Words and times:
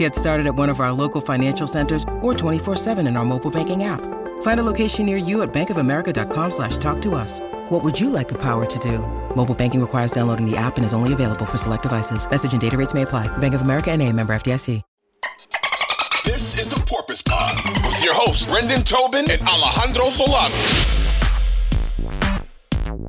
Get 0.00 0.14
started 0.14 0.46
at 0.46 0.54
one 0.54 0.70
of 0.70 0.80
our 0.80 0.92
local 0.92 1.20
financial 1.20 1.66
centers 1.66 2.04
or 2.22 2.32
24-7 2.32 3.06
in 3.06 3.18
our 3.18 3.24
mobile 3.26 3.50
banking 3.50 3.84
app. 3.84 4.00
Find 4.40 4.58
a 4.58 4.62
location 4.62 5.04
near 5.04 5.18
you 5.18 5.42
at 5.42 5.52
bankofamerica.com 5.52 6.50
slash 6.50 6.78
talk 6.78 7.02
to 7.02 7.14
us. 7.14 7.40
What 7.68 7.84
would 7.84 8.00
you 8.00 8.08
like 8.08 8.26
the 8.26 8.38
power 8.38 8.64
to 8.64 8.78
do? 8.78 9.00
Mobile 9.36 9.54
banking 9.54 9.78
requires 9.78 10.10
downloading 10.10 10.50
the 10.50 10.56
app 10.56 10.78
and 10.78 10.86
is 10.86 10.94
only 10.94 11.12
available 11.12 11.44
for 11.44 11.58
select 11.58 11.82
devices. 11.82 12.26
Message 12.30 12.52
and 12.52 12.60
data 12.62 12.78
rates 12.78 12.94
may 12.94 13.02
apply. 13.02 13.28
Bank 13.38 13.52
of 13.52 13.60
America 13.60 13.90
and 13.90 14.00
a 14.00 14.10
member 14.10 14.32
FDIC. 14.32 14.82
This 16.24 16.58
is 16.58 16.70
the 16.70 16.80
Porpoise 16.86 17.20
Pod 17.20 17.62
with 17.84 18.02
your 18.02 18.14
hosts, 18.14 18.46
Brendan 18.46 18.82
Tobin 18.84 19.30
and 19.30 19.42
Alejandro 19.42 20.08
Solano. 20.08 20.99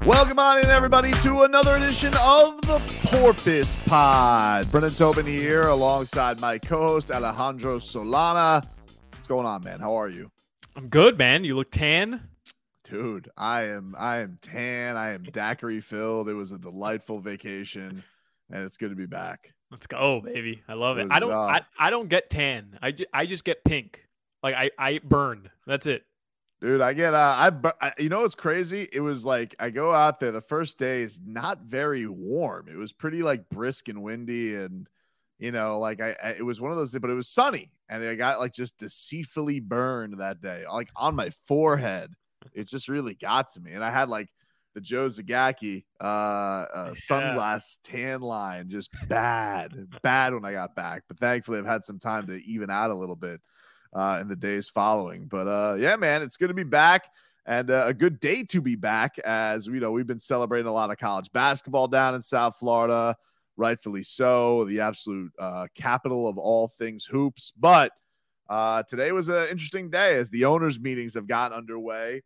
Welcome 0.05 0.39
on 0.39 0.57
in, 0.57 0.65
everybody, 0.65 1.11
to 1.11 1.43
another 1.43 1.75
edition 1.75 2.11
of 2.19 2.59
the 2.61 2.81
Porpoise 3.03 3.75
Pod. 3.85 4.69
Brendan 4.71 4.91
Tobin 4.93 5.27
here 5.27 5.67
alongside 5.67 6.41
my 6.41 6.57
co 6.57 6.81
host, 6.81 7.11
Alejandro 7.11 7.77
Solana. 7.77 8.65
What's 9.11 9.27
going 9.27 9.45
on, 9.45 9.63
man? 9.63 9.79
How 9.79 9.93
are 9.93 10.09
you? 10.09 10.31
I'm 10.75 10.87
good, 10.87 11.19
man. 11.19 11.43
You 11.43 11.55
look 11.55 11.69
tan. 11.69 12.29
Dude, 12.83 13.29
I 13.37 13.65
am 13.65 13.93
I 13.95 14.17
am 14.21 14.37
tan. 14.41 14.97
I 14.97 15.11
am 15.11 15.21
daiquiri 15.21 15.81
filled. 15.81 16.29
It 16.29 16.33
was 16.33 16.51
a 16.51 16.57
delightful 16.57 17.19
vacation, 17.19 18.03
and 18.49 18.63
it's 18.63 18.77
good 18.77 18.89
to 18.89 18.95
be 18.95 19.05
back. 19.05 19.53
Let's 19.69 19.85
go, 19.85 20.19
baby. 20.19 20.63
I 20.67 20.73
love 20.73 20.97
it. 20.97 21.05
it 21.05 21.11
I 21.11 21.19
don't 21.19 21.31
uh, 21.31 21.41
I, 21.41 21.61
I 21.77 21.89
don't 21.91 22.09
get 22.09 22.31
tan. 22.31 22.79
I, 22.81 22.91
ju- 22.91 23.05
I 23.13 23.27
just 23.27 23.43
get 23.43 23.63
pink. 23.63 24.07
Like 24.41 24.55
I, 24.55 24.71
I 24.79 24.99
burn. 25.03 25.51
That's 25.67 25.85
it. 25.85 26.03
Dude, 26.61 26.81
I 26.81 26.93
get 26.93 27.15
uh 27.15 27.51
I, 27.63 27.71
I 27.81 27.93
you 27.97 28.09
know 28.09 28.21
what's 28.21 28.35
crazy? 28.35 28.87
It 28.93 28.99
was 28.99 29.25
like 29.25 29.55
I 29.59 29.71
go 29.71 29.93
out 29.93 30.19
there 30.19 30.31
the 30.31 30.41
first 30.41 30.77
day 30.77 31.01
is 31.01 31.19
not 31.25 31.61
very 31.61 32.05
warm. 32.05 32.67
It 32.67 32.77
was 32.77 32.93
pretty 32.93 33.23
like 33.23 33.49
brisk 33.49 33.87
and 33.89 34.03
windy 34.03 34.55
and 34.55 34.87
you 35.39 35.51
know, 35.51 35.79
like 35.79 36.01
I, 36.01 36.15
I 36.23 36.29
it 36.37 36.45
was 36.45 36.61
one 36.61 36.69
of 36.69 36.77
those 36.77 36.93
but 36.93 37.09
it 37.09 37.15
was 37.15 37.29
sunny 37.29 37.71
and 37.89 38.03
I 38.03 38.13
got 38.13 38.39
like 38.39 38.53
just 38.53 38.77
deceitfully 38.77 39.59
burned 39.59 40.19
that 40.19 40.39
day, 40.41 40.63
like 40.71 40.89
on 40.95 41.15
my 41.15 41.31
forehead. 41.47 42.13
It 42.53 42.67
just 42.67 42.87
really 42.87 43.15
got 43.15 43.49
to 43.53 43.59
me. 43.59 43.71
And 43.71 43.83
I 43.83 43.89
had 43.89 44.07
like 44.07 44.29
the 44.75 44.81
Joe 44.81 45.07
Zagacki 45.07 45.85
uh, 45.99 46.03
uh 46.03 46.93
yeah. 46.93 46.93
sunglass 46.93 47.79
tan 47.83 48.21
line 48.21 48.69
just 48.69 48.91
bad, 49.09 49.87
bad 50.03 50.35
when 50.35 50.45
I 50.45 50.51
got 50.51 50.75
back. 50.75 51.03
But 51.07 51.19
thankfully 51.19 51.57
I've 51.57 51.65
had 51.65 51.83
some 51.83 51.97
time 51.97 52.27
to 52.27 52.35
even 52.45 52.69
out 52.69 52.91
a 52.91 52.95
little 52.95 53.15
bit 53.15 53.41
uh, 53.93 54.19
in 54.21 54.27
the 54.27 54.35
days 54.35 54.69
following. 54.69 55.25
But 55.25 55.47
uh, 55.47 55.75
yeah, 55.79 55.95
man, 55.95 56.21
it's 56.21 56.37
good 56.37 56.49
to 56.49 56.53
be 56.53 56.63
back 56.63 57.09
and 57.45 57.71
uh, 57.71 57.85
a 57.87 57.93
good 57.93 58.19
day 58.19 58.43
to 58.43 58.61
be 58.61 58.75
back 58.75 59.17
as 59.19 59.67
you 59.67 59.79
know 59.79 59.91
we've 59.91 60.07
been 60.07 60.19
celebrating 60.19 60.67
a 60.67 60.73
lot 60.73 60.91
of 60.91 60.97
college 60.97 61.31
basketball 61.31 61.87
down 61.87 62.15
in 62.15 62.21
South 62.21 62.57
Florida, 62.57 63.15
rightfully 63.57 64.03
so, 64.03 64.65
the 64.65 64.81
absolute 64.81 65.31
uh, 65.39 65.67
capital 65.75 66.27
of 66.27 66.37
all 66.37 66.67
things 66.67 67.05
hoops. 67.05 67.51
But 67.57 67.91
uh, 68.49 68.83
today 68.83 69.11
was 69.11 69.29
an 69.29 69.47
interesting 69.49 69.89
day 69.89 70.17
as 70.17 70.29
the 70.29 70.45
owners' 70.45 70.79
meetings 70.79 71.15
have 71.15 71.27
gotten 71.27 71.57
underway, 71.57 72.21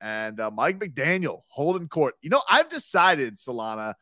and 0.00 0.40
uh, 0.40 0.50
Mike 0.50 0.78
McDaniel 0.78 1.40
holding 1.48 1.88
court. 1.88 2.14
You 2.22 2.30
know, 2.30 2.42
I've 2.48 2.68
decided, 2.68 3.36
Solana, 3.36 3.94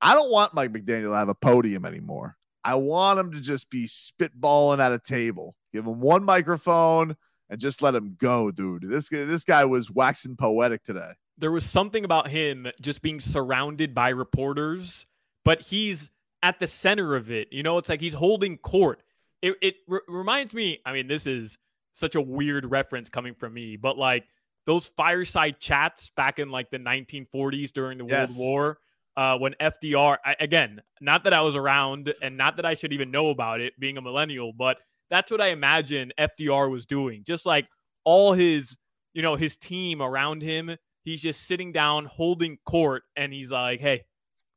I 0.00 0.14
don't 0.14 0.30
want 0.30 0.54
Mike 0.54 0.72
McDaniel 0.72 1.10
to 1.10 1.16
have 1.16 1.28
a 1.28 1.34
podium 1.34 1.84
anymore. 1.84 2.36
I 2.64 2.74
want 2.74 3.18
him 3.18 3.32
to 3.32 3.40
just 3.40 3.70
be 3.70 3.86
spitballing 3.86 4.80
at 4.80 4.92
a 4.92 4.98
table. 4.98 5.54
Give 5.72 5.86
him 5.86 6.00
one 6.00 6.24
microphone 6.24 7.16
and 7.48 7.60
just 7.60 7.82
let 7.82 7.94
him 7.94 8.16
go, 8.18 8.50
dude. 8.50 8.82
This 8.88 9.08
this 9.08 9.44
guy 9.44 9.64
was 9.64 9.90
waxing 9.90 10.36
poetic 10.36 10.84
today. 10.84 11.12
There 11.38 11.52
was 11.52 11.64
something 11.64 12.04
about 12.04 12.28
him 12.28 12.68
just 12.80 13.02
being 13.02 13.20
surrounded 13.20 13.94
by 13.94 14.10
reporters, 14.10 15.06
but 15.44 15.62
he's 15.62 16.10
at 16.42 16.58
the 16.58 16.66
center 16.66 17.14
of 17.16 17.30
it. 17.30 17.48
You 17.50 17.62
know, 17.62 17.78
it's 17.78 17.88
like 17.88 18.00
he's 18.00 18.14
holding 18.14 18.58
court. 18.58 19.02
It 19.42 19.56
it 19.62 19.74
reminds 20.08 20.54
me. 20.54 20.80
I 20.84 20.92
mean, 20.92 21.08
this 21.08 21.26
is 21.26 21.58
such 21.92 22.14
a 22.14 22.20
weird 22.20 22.70
reference 22.70 23.08
coming 23.08 23.34
from 23.34 23.54
me, 23.54 23.76
but 23.76 23.98
like 23.98 24.26
those 24.66 24.90
fireside 24.96 25.58
chats 25.58 26.10
back 26.10 26.38
in 26.38 26.50
like 26.50 26.70
the 26.70 26.78
1940s 26.78 27.72
during 27.72 27.98
the 27.98 28.06
yes. 28.06 28.38
World 28.38 28.38
War 28.38 28.78
uh, 29.16 29.36
when 29.38 29.54
FDR, 29.60 30.18
I, 30.24 30.36
again, 30.38 30.82
not 31.00 31.24
that 31.24 31.32
I 31.32 31.40
was 31.40 31.56
around 31.56 32.12
and 32.22 32.36
not 32.36 32.56
that 32.56 32.66
I 32.66 32.74
should 32.74 32.92
even 32.92 33.10
know 33.10 33.30
about 33.30 33.60
it 33.60 33.78
being 33.78 33.96
a 33.96 34.00
millennial, 34.00 34.52
but 34.52 34.78
that's 35.10 35.30
what 35.30 35.40
I 35.40 35.48
imagine 35.48 36.12
FDR 36.18 36.70
was 36.70 36.86
doing. 36.86 37.24
Just 37.26 37.46
like 37.46 37.68
all 38.04 38.32
his, 38.32 38.76
you 39.12 39.22
know, 39.22 39.36
his 39.36 39.56
team 39.56 40.00
around 40.00 40.42
him, 40.42 40.76
he's 41.02 41.20
just 41.20 41.46
sitting 41.46 41.72
down 41.72 42.06
holding 42.06 42.58
court 42.64 43.02
and 43.16 43.32
he's 43.32 43.50
like, 43.50 43.80
hey, 43.80 44.04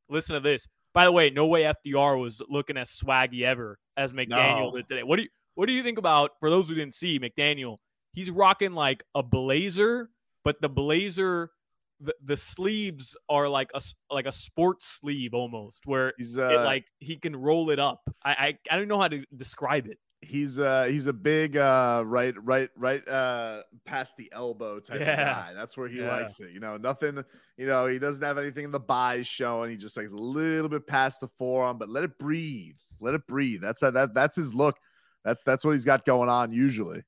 listen 0.10 0.36
to 0.36 0.40
this. 0.40 0.68
By 0.94 1.06
the 1.06 1.12
way, 1.12 1.30
no 1.30 1.48
way 1.48 1.64
FDR 1.64 2.20
was 2.22 2.42
looking 2.48 2.78
as 2.78 2.90
swaggy 2.90 3.42
ever 3.42 3.80
as 3.98 4.14
McDaniel 4.14 4.72
no. 4.72 4.76
did 4.76 4.88
today. 4.88 5.04
What 5.04 5.18
do 5.18 5.24
you 5.24 5.30
what 5.56 5.68
do 5.68 5.74
you 5.74 5.84
think 5.84 5.98
about 5.98 6.32
for 6.40 6.50
those 6.50 6.70
who 6.70 6.76
didn't 6.76 6.94
see 6.94 7.20
McDaniel? 7.20 7.78
He's 8.14 8.30
rocking 8.30 8.74
like 8.74 9.04
a 9.16 9.24
blazer, 9.24 10.10
but 10.44 10.62
the 10.62 10.70
blazer 10.70 11.52
the, 12.00 12.16
the 12.24 12.38
sleeves 12.38 13.16
are 13.30 13.48
like 13.48 13.72
a 13.74 13.82
like 14.12 14.26
a 14.26 14.32
sports 14.32 15.00
sleeve 15.02 15.34
almost, 15.34 15.86
where 15.86 16.10
uh, 16.10 16.42
it, 16.42 16.66
like 16.66 16.86
he 17.00 17.16
can 17.16 17.36
roll 17.36 17.70
it 17.70 17.80
up. 17.80 18.02
I, 18.24 18.32
I 18.32 18.58
I 18.72 18.78
don't 18.78 18.88
know 18.88 19.00
how 19.00 19.08
to 19.08 19.24
describe 19.36 19.88
it. 19.88 19.98
He's 20.24 20.60
uh 20.60 20.86
he's 20.86 21.08
a 21.08 21.14
big 21.14 21.58
uh 21.58 22.04
right 22.06 22.34
right 22.44 22.70
right 22.78 23.08
uh 23.08 23.64
past 23.86 24.18
the 24.18 24.32
elbow 24.34 24.80
type 24.80 25.00
yeah. 25.00 25.12
of 25.12 25.18
guy. 25.18 25.54
That's 25.54 25.78
where 25.78 25.88
he 25.88 26.00
yeah. 26.00 26.16
likes 26.16 26.40
it. 26.40 26.52
You 26.52 26.60
know, 26.60 26.78
nothing. 26.78 27.24
You 27.58 27.68
know, 27.68 27.88
he 27.88 28.00
doesn't 28.00 28.24
have 28.24 28.38
anything 28.38 28.66
in 28.66 28.72
the 28.72 28.80
buys 28.80 29.28
showing. 29.28 29.72
He 29.72 29.78
just 29.78 29.96
likes 29.98 30.14
a 30.14 30.18
little 30.18 30.70
bit 30.70 30.88
past 30.88 31.20
the 31.20 31.28
forearm, 31.38 31.78
but 31.78 31.90
let 31.90 32.04
it 32.04 32.18
breathe. 32.18 32.76
Let 33.00 33.14
it 33.14 33.28
breathe. 33.28 33.62
That's 33.62 33.82
how, 33.82 33.92
that 33.92 34.14
that's 34.14 34.36
his 34.36 34.54
look. 34.54 34.78
That's 35.24 35.44
that's 35.44 35.64
what 35.64 35.72
he's 35.72 35.86
got 35.86 36.06
going 36.06 36.30
on 36.30 36.52
usually. 36.52 37.04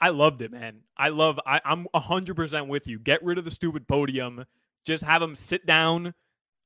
I 0.00 0.10
loved 0.10 0.42
it, 0.42 0.52
man. 0.52 0.80
I 0.96 1.08
love. 1.08 1.40
I, 1.46 1.60
I'm 1.64 1.86
hundred 1.94 2.36
percent 2.36 2.68
with 2.68 2.86
you. 2.86 2.98
Get 2.98 3.24
rid 3.24 3.38
of 3.38 3.44
the 3.44 3.50
stupid 3.50 3.88
podium. 3.88 4.44
Just 4.84 5.02
have 5.02 5.22
him 5.22 5.34
sit 5.34 5.66
down 5.66 6.14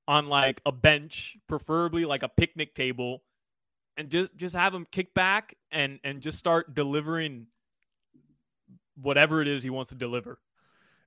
on 0.09 0.29
like 0.29 0.61
a 0.67 0.73
bench, 0.73 1.37
preferably 1.49 2.05
like 2.05 2.23
a 2.23 2.29
picnic 2.29 2.75
table, 2.75 3.23
and 3.97 4.11
just 4.11 4.37
just 4.37 4.55
have 4.55 4.75
him 4.75 4.87
kick 4.91 5.15
back 5.15 5.57
and 5.71 5.99
and 6.05 6.21
just 6.21 6.39
start 6.39 6.75
delivering 6.75 7.47
whatever 8.97 9.41
it 9.41 9.49
is 9.49 9.63
he 9.63 9.71
wants 9.71 9.91
to 9.91 9.97
deliver. 9.97 10.39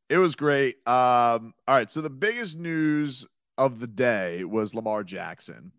It 0.10 0.18
was 0.18 0.36
great. 0.36 0.76
Um, 0.88 1.54
all 1.68 1.76
right, 1.76 1.90
so 1.90 2.02
the 2.02 2.10
biggest 2.10 2.58
news 2.58 3.28
of 3.58 3.80
the 3.80 3.88
day 3.88 4.44
was 4.44 4.76
Lamar 4.76 5.04
Jackson, 5.04 5.72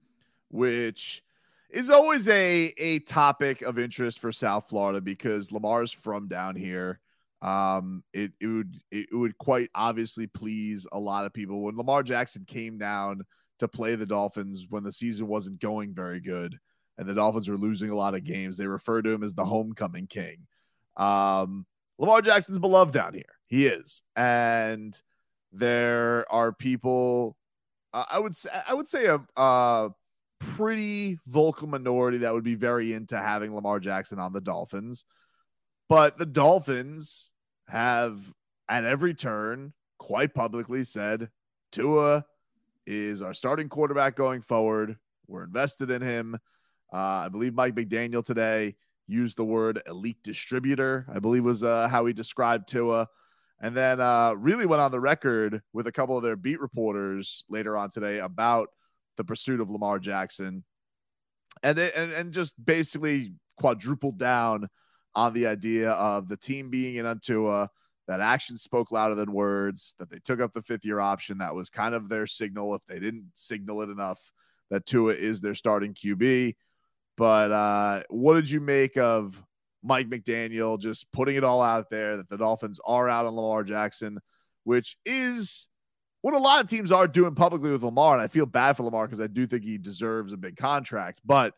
which 0.50 1.22
is 1.70 1.90
always 1.90 2.28
a 2.28 2.72
a 2.78 3.00
topic 3.00 3.62
of 3.62 3.78
interest 3.78 4.18
for 4.18 4.32
South 4.32 4.68
Florida 4.68 5.00
because 5.00 5.52
Lamar's 5.52 5.92
from 5.92 6.28
down 6.28 6.56
here. 6.56 7.00
Um, 7.42 8.02
it 8.12 8.32
it 8.40 8.46
would 8.46 8.78
it 8.90 9.08
would 9.12 9.36
quite 9.38 9.70
obviously 9.74 10.26
please 10.26 10.86
a 10.92 10.98
lot 10.98 11.26
of 11.26 11.32
people 11.32 11.62
when 11.62 11.76
Lamar 11.76 12.02
Jackson 12.02 12.44
came 12.46 12.78
down 12.78 13.22
to 13.58 13.68
play 13.68 13.94
the 13.94 14.06
Dolphins 14.06 14.66
when 14.70 14.82
the 14.82 14.92
season 14.92 15.26
wasn't 15.26 15.60
going 15.60 15.94
very 15.94 16.20
good 16.20 16.58
and 16.98 17.08
the 17.08 17.14
Dolphins 17.14 17.48
were 17.48 17.56
losing 17.56 17.90
a 17.90 17.96
lot 17.96 18.14
of 18.14 18.24
games. 18.24 18.56
They 18.56 18.66
refer 18.66 19.02
to 19.02 19.10
him 19.10 19.22
as 19.22 19.34
the 19.34 19.44
homecoming 19.44 20.06
king. 20.06 20.46
Um, 20.96 21.66
Lamar 21.98 22.22
Jackson's 22.22 22.58
beloved 22.58 22.94
down 22.94 23.14
here. 23.14 23.22
He 23.46 23.66
is, 23.66 24.02
and 24.16 24.94
there 25.52 26.30
are 26.32 26.52
people. 26.52 27.36
Uh, 27.92 28.04
I 28.10 28.18
would 28.18 28.34
say 28.34 28.50
I 28.66 28.74
would 28.74 28.88
say 28.88 29.06
a. 29.06 29.20
Uh, 29.36 29.90
pretty 30.40 31.18
vocal 31.26 31.66
minority 31.66 32.18
that 32.18 32.32
would 32.32 32.44
be 32.44 32.54
very 32.54 32.92
into 32.92 33.16
having 33.16 33.54
Lamar 33.54 33.80
Jackson 33.80 34.18
on 34.18 34.32
the 34.32 34.40
Dolphins. 34.40 35.04
But 35.88 36.18
the 36.18 36.26
Dolphins 36.26 37.32
have 37.68 38.18
at 38.68 38.84
every 38.84 39.14
turn 39.14 39.72
quite 39.98 40.34
publicly 40.34 40.84
said 40.84 41.30
Tua 41.72 42.24
is 42.86 43.22
our 43.22 43.34
starting 43.34 43.68
quarterback 43.68 44.16
going 44.16 44.42
forward. 44.42 44.96
We're 45.26 45.44
invested 45.44 45.90
in 45.90 46.02
him. 46.02 46.38
Uh, 46.92 47.26
I 47.26 47.28
believe 47.28 47.54
Mike 47.54 47.74
McDaniel 47.74 48.24
today 48.24 48.76
used 49.06 49.36
the 49.36 49.44
word 49.44 49.82
elite 49.86 50.22
distributor, 50.22 51.06
I 51.12 51.18
believe 51.18 51.44
was 51.44 51.62
uh, 51.62 51.88
how 51.88 52.06
he 52.06 52.12
described 52.12 52.68
Tua. 52.68 53.08
And 53.60 53.74
then 53.74 54.00
uh, 54.00 54.34
really 54.34 54.66
went 54.66 54.82
on 54.82 54.90
the 54.90 55.00
record 55.00 55.62
with 55.72 55.86
a 55.86 55.92
couple 55.92 56.16
of 56.16 56.22
their 56.22 56.36
beat 56.36 56.60
reporters 56.60 57.44
later 57.48 57.76
on 57.76 57.90
today 57.90 58.18
about– 58.18 58.68
the 59.16 59.24
pursuit 59.24 59.60
of 59.60 59.70
Lamar 59.70 59.98
Jackson. 59.98 60.64
And, 61.62 61.78
and 61.78 62.12
and 62.12 62.32
just 62.32 62.62
basically 62.62 63.34
quadrupled 63.58 64.18
down 64.18 64.68
on 65.14 65.32
the 65.32 65.46
idea 65.46 65.90
of 65.90 66.28
the 66.28 66.36
team 66.36 66.68
being 66.68 66.96
in 66.96 67.06
Untua, 67.06 67.68
that 68.08 68.20
action 68.20 68.56
spoke 68.56 68.90
louder 68.90 69.14
than 69.14 69.32
words, 69.32 69.94
that 69.98 70.10
they 70.10 70.18
took 70.18 70.40
up 70.40 70.52
the 70.52 70.62
fifth 70.62 70.84
year 70.84 71.00
option. 71.00 71.38
That 71.38 71.54
was 71.54 71.70
kind 71.70 71.94
of 71.94 72.08
their 72.08 72.26
signal. 72.26 72.74
If 72.74 72.82
they 72.88 72.98
didn't 72.98 73.30
signal 73.34 73.82
it 73.82 73.88
enough, 73.88 74.20
that 74.70 74.84
Tua 74.84 75.12
is 75.12 75.40
their 75.40 75.54
starting 75.54 75.94
QB. 75.94 76.56
But 77.16 77.52
uh, 77.52 78.02
what 78.10 78.34
did 78.34 78.50
you 78.50 78.60
make 78.60 78.96
of 78.96 79.42
Mike 79.82 80.08
McDaniel 80.08 80.80
just 80.80 81.10
putting 81.12 81.36
it 81.36 81.44
all 81.44 81.62
out 81.62 81.90
there 81.90 82.16
that 82.16 82.28
the 82.28 82.38
Dolphins 82.38 82.80
are 82.84 83.08
out 83.08 83.26
on 83.26 83.34
Lamar 83.34 83.62
Jackson, 83.62 84.18
which 84.64 84.96
is 85.04 85.68
what 86.22 86.34
a 86.34 86.38
lot 86.38 86.64
of 86.64 86.70
teams 86.70 86.90
are 86.90 87.06
doing 87.06 87.34
publicly 87.34 87.70
with 87.70 87.82
Lamar. 87.82 88.14
And 88.14 88.22
I 88.22 88.28
feel 88.28 88.46
bad 88.46 88.76
for 88.76 88.82
Lamar 88.82 89.06
because 89.06 89.20
I 89.20 89.26
do 89.26 89.46
think 89.46 89.62
he 89.62 89.78
deserves 89.78 90.32
a 90.32 90.38
big 90.38 90.56
contract. 90.56 91.20
But 91.24 91.54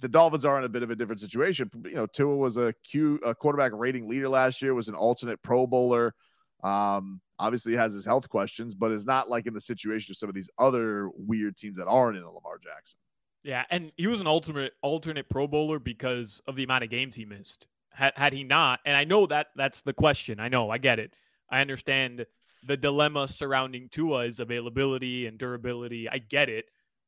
the 0.00 0.08
Dolphins 0.08 0.44
are 0.44 0.58
in 0.58 0.64
a 0.64 0.68
bit 0.68 0.82
of 0.82 0.90
a 0.90 0.96
different 0.96 1.20
situation. 1.20 1.70
You 1.84 1.94
know, 1.94 2.06
Tua 2.06 2.36
was 2.36 2.56
a 2.56 2.72
Q 2.84 3.20
a 3.24 3.34
quarterback 3.34 3.72
rating 3.74 4.08
leader 4.08 4.28
last 4.28 4.62
year, 4.62 4.74
was 4.74 4.88
an 4.88 4.94
alternate 4.94 5.42
Pro 5.42 5.66
Bowler. 5.66 6.14
Um, 6.62 7.20
obviously 7.38 7.76
has 7.76 7.92
his 7.92 8.04
health 8.04 8.28
questions, 8.28 8.74
but 8.74 8.90
is 8.90 9.06
not 9.06 9.28
like 9.28 9.46
in 9.46 9.54
the 9.54 9.60
situation 9.60 10.12
of 10.12 10.16
some 10.16 10.28
of 10.28 10.34
these 10.34 10.50
other 10.58 11.10
weird 11.14 11.56
teams 11.56 11.76
that 11.76 11.86
aren't 11.86 12.16
in 12.16 12.24
a 12.24 12.30
Lamar 12.30 12.58
Jackson. 12.58 12.98
Yeah, 13.44 13.64
and 13.70 13.92
he 13.96 14.06
was 14.06 14.20
an 14.20 14.26
ultimate 14.26 14.72
alternate 14.82 15.28
Pro 15.28 15.46
Bowler 15.46 15.78
because 15.78 16.40
of 16.46 16.56
the 16.56 16.64
amount 16.64 16.84
of 16.84 16.90
games 16.90 17.16
he 17.16 17.24
missed. 17.24 17.66
Had 17.90 18.12
had 18.16 18.32
he 18.32 18.44
not, 18.44 18.80
and 18.84 18.96
I 18.96 19.04
know 19.04 19.26
that 19.26 19.48
that's 19.56 19.82
the 19.82 19.92
question. 19.92 20.40
I 20.40 20.48
know, 20.48 20.70
I 20.70 20.78
get 20.78 20.98
it. 20.98 21.14
I 21.50 21.60
understand 21.60 22.26
the 22.66 22.76
dilemma 22.76 23.28
surrounding 23.28 23.88
Tua's 23.88 24.40
availability 24.40 25.26
and 25.26 25.38
durability. 25.38 26.08
I 26.08 26.18
get 26.18 26.48
it, 26.48 26.66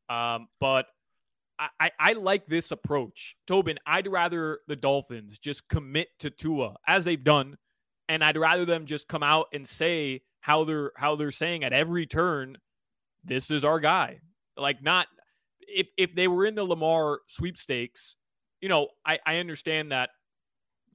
um, 0.09 0.49
but 0.61 0.87
I, 1.79 1.91
I 1.99 2.13
like 2.15 2.47
this 2.47 2.71
approach. 2.71 3.37
Tobin, 3.47 3.79
I'd 3.87 4.07
rather 4.07 4.61
the 4.67 4.77
Dolphins 4.77 5.39
just 5.39 5.69
commit 5.69 6.09
to 6.21 6.31
Tua 6.31 6.77
as 6.87 7.05
they've 7.05 7.23
done, 7.23 7.59
and 8.09 8.25
I'd 8.25 8.39
rather 8.39 8.65
them 8.65 8.87
just 8.87 9.09
come 9.09 9.23
out 9.23 9.47
and 9.53 9.69
say 9.69 10.23
how 10.41 10.65
they're 10.65 10.93
how 10.97 11.17
they're 11.17 11.31
saying 11.31 11.65
at 11.65 11.73
every 11.73 12.07
turn, 12.07 12.59
this 13.23 13.51
is 13.51 13.65
our 13.65 13.79
guy. 13.79 14.21
Like 14.57 14.83
not 14.83 15.07
if 15.75 15.89
if 15.97 16.15
they 16.15 16.29
were 16.29 16.47
in 16.47 16.55
the 16.55 16.65
Lamar 16.65 17.21
sweepstakes, 17.27 18.17
you 18.61 18.69
know, 18.69 18.89
I, 19.05 19.19
I 19.27 19.37
understand 19.39 19.93
that 19.93 20.11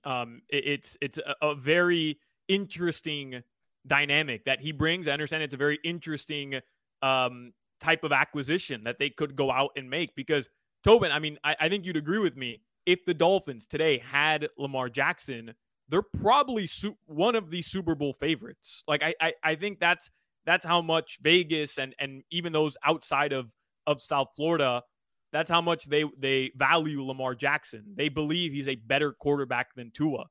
um 0.03 0.41
it, 0.49 0.67
it's 0.67 0.97
it's 1.01 1.17
a, 1.17 1.35
a 1.41 1.55
very 1.55 2.19
interesting 2.47 3.43
dynamic 3.87 4.45
that 4.45 4.61
he 4.61 4.71
brings. 4.71 5.07
I 5.07 5.11
understand 5.11 5.43
it's 5.43 5.53
a 5.53 5.57
very 5.57 5.79
interesting 5.83 6.61
um 7.01 7.53
type 7.79 8.03
of 8.03 8.11
acquisition 8.11 8.83
that 8.85 8.99
they 8.99 9.09
could 9.09 9.35
go 9.35 9.51
out 9.51 9.71
and 9.75 9.89
make 9.89 10.15
because 10.15 10.49
Tobin, 10.83 11.11
I 11.11 11.19
mean, 11.19 11.37
I, 11.43 11.55
I 11.61 11.69
think 11.69 11.85
you'd 11.85 11.97
agree 11.97 12.19
with 12.19 12.37
me. 12.37 12.61
If 12.85 13.05
the 13.05 13.15
Dolphins 13.15 13.65
today 13.65 13.97
had 13.97 14.47
Lamar 14.57 14.89
Jackson, 14.89 15.55
they're 15.89 16.03
probably 16.03 16.67
su- 16.67 16.97
one 17.05 17.35
of 17.35 17.49
the 17.49 17.63
Super 17.63 17.95
Bowl 17.95 18.13
favorites. 18.13 18.83
Like 18.87 19.01
I, 19.01 19.15
I, 19.19 19.33
I 19.43 19.55
think 19.55 19.79
that's 19.79 20.09
that's 20.45 20.65
how 20.65 20.81
much 20.81 21.19
Vegas 21.21 21.77
and 21.77 21.95
and 21.99 22.23
even 22.31 22.53
those 22.53 22.77
outside 22.83 23.33
of 23.33 23.53
of 23.87 24.01
South 24.01 24.29
Florida, 24.35 24.83
that's 25.31 25.49
how 25.49 25.61
much 25.61 25.85
they 25.85 26.05
they 26.17 26.51
value 26.55 27.03
Lamar 27.03 27.35
Jackson. 27.35 27.83
They 27.95 28.09
believe 28.09 28.53
he's 28.53 28.67
a 28.67 28.75
better 28.75 29.11
quarterback 29.11 29.75
than 29.75 29.91
Tua. 29.91 30.25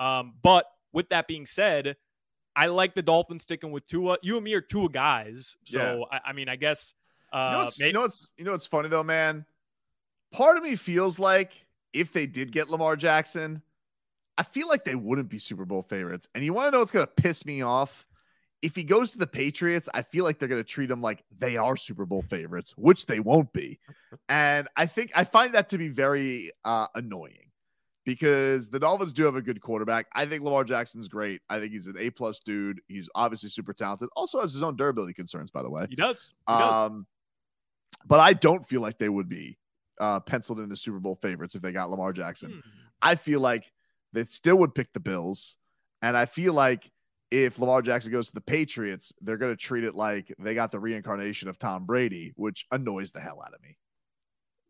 Um, 0.00 0.34
but 0.42 0.66
with 0.92 1.08
that 1.08 1.26
being 1.26 1.46
said, 1.46 1.96
I 2.56 2.66
like 2.66 2.94
the 2.94 3.02
Dolphins 3.02 3.42
sticking 3.42 3.72
with 3.72 3.86
Tua. 3.86 4.18
You 4.22 4.36
and 4.36 4.44
me 4.44 4.54
are 4.54 4.60
Tua 4.60 4.88
guys, 4.88 5.56
so 5.64 5.78
yeah. 6.10 6.18
I, 6.18 6.30
I, 6.30 6.32
mean, 6.32 6.48
I 6.48 6.56
guess. 6.56 6.94
Uh, 7.32 7.36
you, 7.36 7.58
know 7.58 7.64
what's, 7.64 7.80
maybe- 7.80 7.88
you 7.88 7.92
know 7.92 8.00
what's 8.00 8.30
you 8.38 8.44
know 8.44 8.52
what's 8.52 8.66
funny 8.66 8.88
though, 8.88 9.02
man. 9.02 9.44
Part 10.30 10.56
of 10.56 10.62
me 10.62 10.76
feels 10.76 11.18
like 11.18 11.52
if 11.92 12.12
they 12.12 12.26
did 12.26 12.52
get 12.52 12.68
Lamar 12.68 12.96
Jackson, 12.96 13.62
I 14.36 14.42
feel 14.42 14.68
like 14.68 14.84
they 14.84 14.94
wouldn't 14.96 15.28
be 15.28 15.38
Super 15.38 15.64
Bowl 15.64 15.82
favorites. 15.82 16.28
And 16.34 16.44
you 16.44 16.52
want 16.52 16.68
to 16.68 16.70
know 16.72 16.80
what's 16.80 16.90
going 16.90 17.06
to 17.06 17.12
piss 17.22 17.46
me 17.46 17.62
off? 17.62 18.04
If 18.64 18.74
he 18.74 18.82
goes 18.82 19.12
to 19.12 19.18
the 19.18 19.26
Patriots, 19.26 19.90
I 19.92 20.00
feel 20.00 20.24
like 20.24 20.38
they're 20.38 20.48
going 20.48 20.62
to 20.62 20.68
treat 20.68 20.90
him 20.90 21.02
like 21.02 21.22
they 21.38 21.58
are 21.58 21.76
Super 21.76 22.06
Bowl 22.06 22.22
favorites, 22.22 22.72
which 22.78 23.04
they 23.04 23.20
won't 23.20 23.52
be. 23.52 23.78
And 24.28 24.68
I 24.76 24.86
think 24.86 25.10
I 25.16 25.24
find 25.24 25.52
that 25.54 25.68
to 25.70 25.78
be 25.78 25.88
very 25.88 26.52
uh, 26.64 26.86
annoying 26.94 27.50
because 28.04 28.70
the 28.70 28.78
Dolphins 28.78 29.12
do 29.12 29.24
have 29.24 29.34
a 29.34 29.42
good 29.42 29.60
quarterback. 29.60 30.06
I 30.14 30.24
think 30.24 30.44
Lamar 30.44 30.62
Jackson's 30.62 31.08
great. 31.08 31.40
I 31.50 31.58
think 31.58 31.72
he's 31.72 31.88
an 31.88 31.96
A 31.98 32.10
plus 32.10 32.38
dude. 32.38 32.80
He's 32.86 33.08
obviously 33.16 33.48
super 33.48 33.72
talented. 33.72 34.08
Also 34.14 34.40
has 34.40 34.52
his 34.52 34.62
own 34.62 34.76
durability 34.76 35.14
concerns, 35.14 35.50
by 35.50 35.62
the 35.62 35.68
way. 35.68 35.86
He 35.90 35.96
does. 35.96 36.32
He 36.46 36.54
um, 36.54 37.06
does. 37.90 38.06
but 38.06 38.20
I 38.20 38.34
don't 38.34 38.64
feel 38.64 38.80
like 38.80 38.98
they 38.98 39.08
would 39.08 39.28
be 39.28 39.58
uh, 40.00 40.20
penciled 40.20 40.60
into 40.60 40.76
Super 40.76 41.00
Bowl 41.00 41.16
favorites 41.16 41.56
if 41.56 41.60
they 41.62 41.72
got 41.72 41.90
Lamar 41.90 42.12
Jackson. 42.12 42.52
Hmm. 42.52 42.60
I 43.02 43.16
feel 43.16 43.40
like 43.40 43.72
they 44.12 44.24
still 44.26 44.56
would 44.56 44.74
pick 44.74 44.92
the 44.92 45.00
Bills, 45.00 45.56
and 46.02 46.16
I 46.16 46.26
feel 46.26 46.54
like 46.54 46.90
if 47.30 47.58
Lamar 47.58 47.82
Jackson 47.82 48.12
goes 48.12 48.28
to 48.28 48.34
the 48.34 48.40
Patriots, 48.40 49.12
they're 49.20 49.36
going 49.36 49.52
to 49.52 49.56
treat 49.56 49.84
it 49.84 49.94
like 49.94 50.32
they 50.38 50.54
got 50.54 50.70
the 50.70 50.78
reincarnation 50.78 51.48
of 51.48 51.58
Tom 51.58 51.84
Brady, 51.84 52.32
which 52.36 52.66
annoys 52.70 53.12
the 53.12 53.20
hell 53.20 53.42
out 53.44 53.54
of 53.54 53.62
me. 53.62 53.76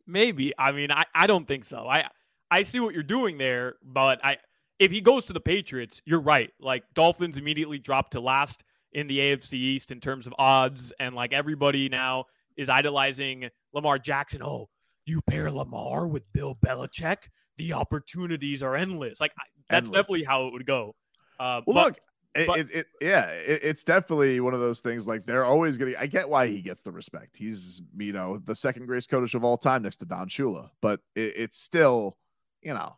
Maybe. 0.07 0.53
I 0.59 0.73
mean, 0.73 0.91
I, 0.91 1.05
I 1.15 1.27
don't 1.27 1.47
think 1.47 1.65
so. 1.65 1.87
I 1.89 2.09
I 2.51 2.63
see 2.63 2.81
what 2.81 2.95
you're 2.95 3.03
doing 3.03 3.39
there, 3.39 3.77
but 3.83 4.25
I 4.25 4.39
if 4.79 4.91
he 4.91 5.01
goes 5.01 5.25
to 5.27 5.33
the 5.33 5.41
Patriots, 5.41 6.03
you're 6.05 6.21
right. 6.21 6.51
Like 6.61 6.85
Dolphins 6.95 7.37
immediately 7.37 7.79
drop 7.79 8.11
to 8.11 8.21
last 8.21 8.65
in 8.93 9.07
the 9.07 9.19
AFC 9.19 9.55
East 9.55 9.91
in 9.91 10.01
terms 10.01 10.27
of 10.27 10.35
odds, 10.39 10.93
and 10.99 11.15
like 11.15 11.33
everybody 11.33 11.89
now 11.89 12.27
is 12.57 12.69
idolizing 12.69 13.49
Lamar 13.73 13.99
Jackson. 13.99 14.43
Oh, 14.43 14.69
you 15.07 15.21
pair 15.23 15.51
Lamar 15.51 16.07
with 16.07 16.31
Bill 16.33 16.55
Belichick, 16.55 17.29
the 17.57 17.73
opportunities 17.73 18.63
are 18.63 18.77
endless. 18.77 19.21
Like 19.21 19.33
that's 19.69 19.87
endless. 19.87 20.03
definitely 20.03 20.25
how 20.25 20.47
it 20.47 20.53
would 20.53 20.67
go. 20.67 20.95
Uh, 21.39 21.61
well, 21.67 21.75
but, 21.75 21.85
look, 21.87 21.99
it, 22.35 22.47
but, 22.47 22.59
it, 22.59 22.71
it, 22.73 22.87
yeah, 23.01 23.27
it's 23.47 23.85
definitely 23.85 24.41
one 24.41 24.55
of 24.55 24.61
those 24.61 24.81
things. 24.81 25.07
Like 25.07 25.25
they're 25.25 25.45
always 25.45 25.79
gonna. 25.79 25.93
I 25.99 26.07
get 26.07 26.29
why 26.29 26.49
he 26.49 26.61
gets 26.61 26.83
the 26.83 26.93
respect. 26.93 27.37
He's 27.37 27.83
you 27.97 28.13
know 28.13 28.39
the 28.39 28.55
second 28.55 28.87
greatest 28.87 29.11
coach 29.11 29.35
of 29.35 29.45
all 29.45 29.57
time 29.57 29.83
next 29.83 29.99
to 29.99 30.07
Don 30.07 30.29
Shula, 30.29 30.71
but 30.81 31.01
it's 31.15 31.59
still 31.59 32.17
you 32.65 32.75
know, 32.75 32.97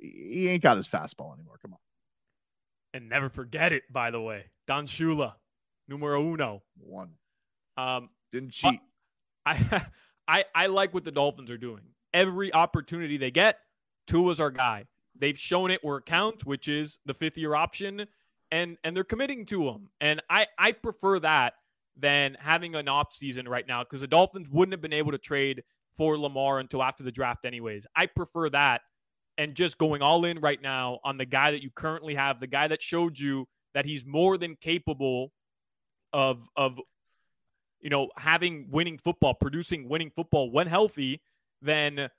he 0.00 0.48
ain't 0.48 0.62
got 0.62 0.76
his 0.76 0.86
fastball 0.86 1.34
anymore. 1.34 1.58
Come 1.60 1.72
on. 1.72 1.78
And 2.94 3.08
never 3.08 3.28
forget 3.28 3.72
it, 3.72 3.84
by 3.90 4.10
the 4.10 4.20
way. 4.20 4.44
Don 4.68 4.86
Shula, 4.86 5.34
numero 5.88 6.22
uno. 6.22 6.62
One. 6.78 7.14
Um, 7.76 8.10
Didn't 8.30 8.52
cheat. 8.52 8.80
I, 9.46 9.86
I, 10.28 10.44
I 10.54 10.66
like 10.66 10.92
what 10.94 11.04
the 11.04 11.10
Dolphins 11.10 11.50
are 11.50 11.58
doing. 11.58 11.80
Every 12.12 12.52
opportunity 12.52 13.16
they 13.16 13.30
get, 13.30 13.58
Tua's 14.06 14.38
our 14.38 14.50
guy. 14.50 14.84
They've 15.18 15.38
shown 15.38 15.70
it 15.70 15.82
where 15.82 15.96
it 15.98 16.06
counts, 16.06 16.44
which 16.44 16.68
is 16.68 16.98
the 17.06 17.14
fifth 17.14 17.38
year 17.38 17.54
option, 17.54 18.06
and 18.52 18.76
and 18.84 18.94
they're 18.94 19.02
committing 19.02 19.46
to 19.46 19.68
him. 19.68 19.88
And 20.00 20.22
I 20.30 20.46
I 20.58 20.70
prefer 20.72 21.18
that 21.20 21.54
than 21.96 22.36
having 22.38 22.76
an 22.76 22.88
off 22.88 23.12
season 23.12 23.48
right 23.48 23.66
now 23.66 23.82
because 23.82 24.02
the 24.02 24.06
Dolphins 24.06 24.48
wouldn't 24.48 24.72
have 24.72 24.80
been 24.80 24.92
able 24.92 25.10
to 25.10 25.18
trade 25.18 25.64
for 25.96 26.16
Lamar 26.16 26.60
until 26.60 26.82
after 26.82 27.02
the 27.02 27.10
draft, 27.10 27.44
anyways. 27.44 27.86
I 27.96 28.06
prefer 28.06 28.48
that 28.50 28.82
and 29.36 29.54
just 29.54 29.78
going 29.78 30.02
all 30.02 30.24
in 30.24 30.38
right 30.38 30.60
now 30.60 31.00
on 31.02 31.18
the 31.18 31.24
guy 31.24 31.50
that 31.50 31.62
you 31.62 31.70
currently 31.70 32.14
have, 32.14 32.38
the 32.38 32.46
guy 32.46 32.68
that 32.68 32.82
showed 32.82 33.18
you 33.18 33.48
that 33.74 33.86
he's 33.86 34.04
more 34.06 34.38
than 34.38 34.56
capable 34.56 35.32
of 36.12 36.46
of 36.56 36.78
you 37.80 37.90
know 37.90 38.10
having 38.18 38.68
winning 38.70 38.98
football, 38.98 39.34
producing 39.34 39.88
winning 39.88 40.10
football 40.10 40.50
when 40.50 40.66
healthy, 40.66 41.22
than 41.62 42.10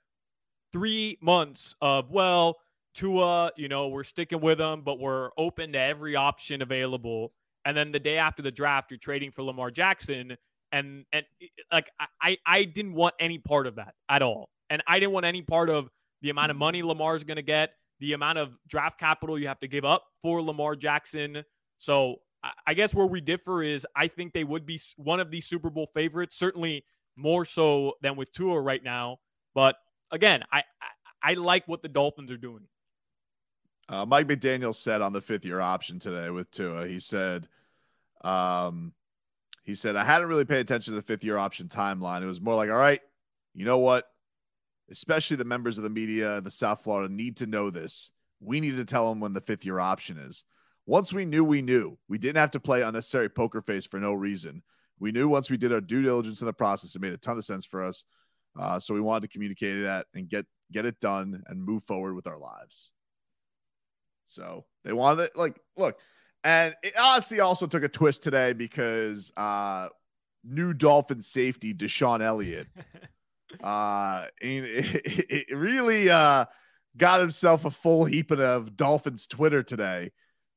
three 0.72 1.16
months 1.22 1.76
of 1.80 2.10
well, 2.10 2.56
Tua, 2.94 3.50
you 3.56 3.68
know, 3.68 3.88
we're 3.88 4.04
sticking 4.04 4.40
with 4.40 4.60
him, 4.60 4.82
but 4.82 4.98
we're 4.98 5.30
open 5.36 5.72
to 5.72 5.78
every 5.78 6.16
option 6.16 6.62
available. 6.62 7.32
And 7.64 7.76
then 7.76 7.92
the 7.92 8.00
day 8.00 8.18
after 8.18 8.42
the 8.42 8.52
draft, 8.52 8.90
you're 8.90 8.98
trading 8.98 9.30
for 9.30 9.42
Lamar 9.42 9.70
Jackson 9.70 10.36
and 10.74 11.04
and 11.12 11.24
like 11.72 11.88
I 12.20 12.36
I 12.44 12.64
didn't 12.64 12.94
want 12.94 13.14
any 13.20 13.38
part 13.38 13.66
of 13.66 13.76
that 13.76 13.94
at 14.08 14.22
all, 14.22 14.50
and 14.68 14.82
I 14.88 14.98
didn't 14.98 15.12
want 15.12 15.24
any 15.24 15.40
part 15.40 15.70
of 15.70 15.88
the 16.20 16.30
amount 16.30 16.50
of 16.50 16.56
money 16.56 16.82
Lamar's 16.82 17.22
going 17.22 17.36
to 17.36 17.42
get, 17.42 17.74
the 18.00 18.12
amount 18.12 18.38
of 18.38 18.58
draft 18.66 18.98
capital 18.98 19.38
you 19.38 19.46
have 19.46 19.60
to 19.60 19.68
give 19.68 19.84
up 19.84 20.04
for 20.20 20.42
Lamar 20.42 20.74
Jackson. 20.74 21.44
So 21.78 22.16
I 22.66 22.74
guess 22.74 22.92
where 22.92 23.06
we 23.06 23.20
differ 23.20 23.62
is 23.62 23.86
I 23.94 24.08
think 24.08 24.32
they 24.32 24.44
would 24.44 24.66
be 24.66 24.80
one 24.96 25.20
of 25.20 25.30
these 25.30 25.46
Super 25.46 25.70
Bowl 25.70 25.86
favorites, 25.86 26.36
certainly 26.36 26.84
more 27.16 27.44
so 27.44 27.94
than 28.02 28.16
with 28.16 28.32
Tua 28.32 28.60
right 28.60 28.82
now. 28.82 29.18
But 29.54 29.76
again, 30.10 30.42
I 30.50 30.64
I, 31.22 31.30
I 31.30 31.34
like 31.34 31.68
what 31.68 31.82
the 31.82 31.88
Dolphins 31.88 32.32
are 32.32 32.36
doing. 32.36 32.66
Uh, 33.88 34.06
Mike 34.06 34.26
McDaniel 34.26 34.74
said 34.74 35.02
on 35.02 35.12
the 35.12 35.20
fifth 35.20 35.44
year 35.44 35.60
option 35.60 35.98
today 35.98 36.30
with 36.30 36.50
Tua, 36.50 36.86
he 36.86 37.00
said, 37.00 37.48
um, 38.22 38.92
he 39.62 39.74
said, 39.74 39.96
I 39.96 40.04
hadn't 40.04 40.28
really 40.28 40.44
paid 40.44 40.60
attention 40.60 40.92
to 40.92 41.00
the 41.00 41.06
fifth 41.06 41.24
year 41.24 41.36
option 41.36 41.68
timeline. 41.68 42.22
It 42.22 42.26
was 42.26 42.40
more 42.40 42.54
like, 42.54 42.70
all 42.70 42.76
right, 42.76 43.00
you 43.54 43.64
know 43.64 43.78
what? 43.78 44.06
Especially 44.90 45.36
the 45.36 45.44
members 45.44 45.78
of 45.78 45.84
the 45.84 45.90
media, 45.90 46.40
the 46.40 46.50
South 46.50 46.82
Florida 46.82 47.12
need 47.12 47.38
to 47.38 47.46
know 47.46 47.70
this. 47.70 48.10
We 48.40 48.60
need 48.60 48.76
to 48.76 48.84
tell 48.84 49.08
them 49.08 49.20
when 49.20 49.32
the 49.32 49.40
fifth 49.40 49.64
year 49.64 49.80
option 49.80 50.18
is. 50.18 50.44
Once 50.86 51.12
we 51.12 51.24
knew, 51.24 51.44
we 51.44 51.62
knew. 51.62 51.96
We 52.08 52.18
didn't 52.18 52.36
have 52.36 52.50
to 52.52 52.60
play 52.60 52.82
unnecessary 52.82 53.30
poker 53.30 53.62
face 53.62 53.86
for 53.86 53.98
no 53.98 54.12
reason. 54.12 54.62
We 54.98 55.12
knew 55.12 55.28
once 55.28 55.50
we 55.50 55.56
did 55.56 55.72
our 55.72 55.80
due 55.80 56.02
diligence 56.02 56.40
in 56.40 56.46
the 56.46 56.52
process, 56.52 56.94
it 56.94 57.00
made 57.00 57.14
a 57.14 57.18
ton 57.18 57.38
of 57.38 57.44
sense 57.44 57.64
for 57.64 57.82
us. 57.82 58.04
Uh, 58.58 58.78
so 58.78 58.94
we 58.94 59.00
wanted 59.00 59.22
to 59.22 59.32
communicate 59.32 59.82
that 59.82 60.06
and 60.14 60.28
get 60.28 60.46
get 60.72 60.84
it 60.84 60.98
done, 61.00 61.42
and 61.46 61.62
move 61.62 61.84
forward 61.84 62.14
with 62.14 62.26
our 62.26 62.38
lives. 62.38 62.92
So 64.26 64.64
they 64.84 64.92
wanted 64.92 65.24
it. 65.24 65.36
Like, 65.36 65.58
look, 65.76 65.98
and 66.44 66.74
it 66.82 66.92
honestly 66.98 67.40
also 67.40 67.66
took 67.66 67.82
a 67.82 67.88
twist 67.88 68.22
today 68.22 68.52
because 68.52 69.32
uh 69.36 69.88
new 70.44 70.74
Dolphin 70.74 71.22
safety 71.22 71.72
DeShon 71.72 72.22
Elliott 72.22 72.68
uh 73.64 74.26
it, 74.40 75.46
it 75.48 75.56
really 75.56 76.10
uh 76.10 76.44
got 76.96 77.20
himself 77.20 77.64
a 77.64 77.70
full 77.70 78.04
heap 78.04 78.30
of 78.30 78.76
Dolphins 78.76 79.26
Twitter 79.26 79.62
today 79.62 80.12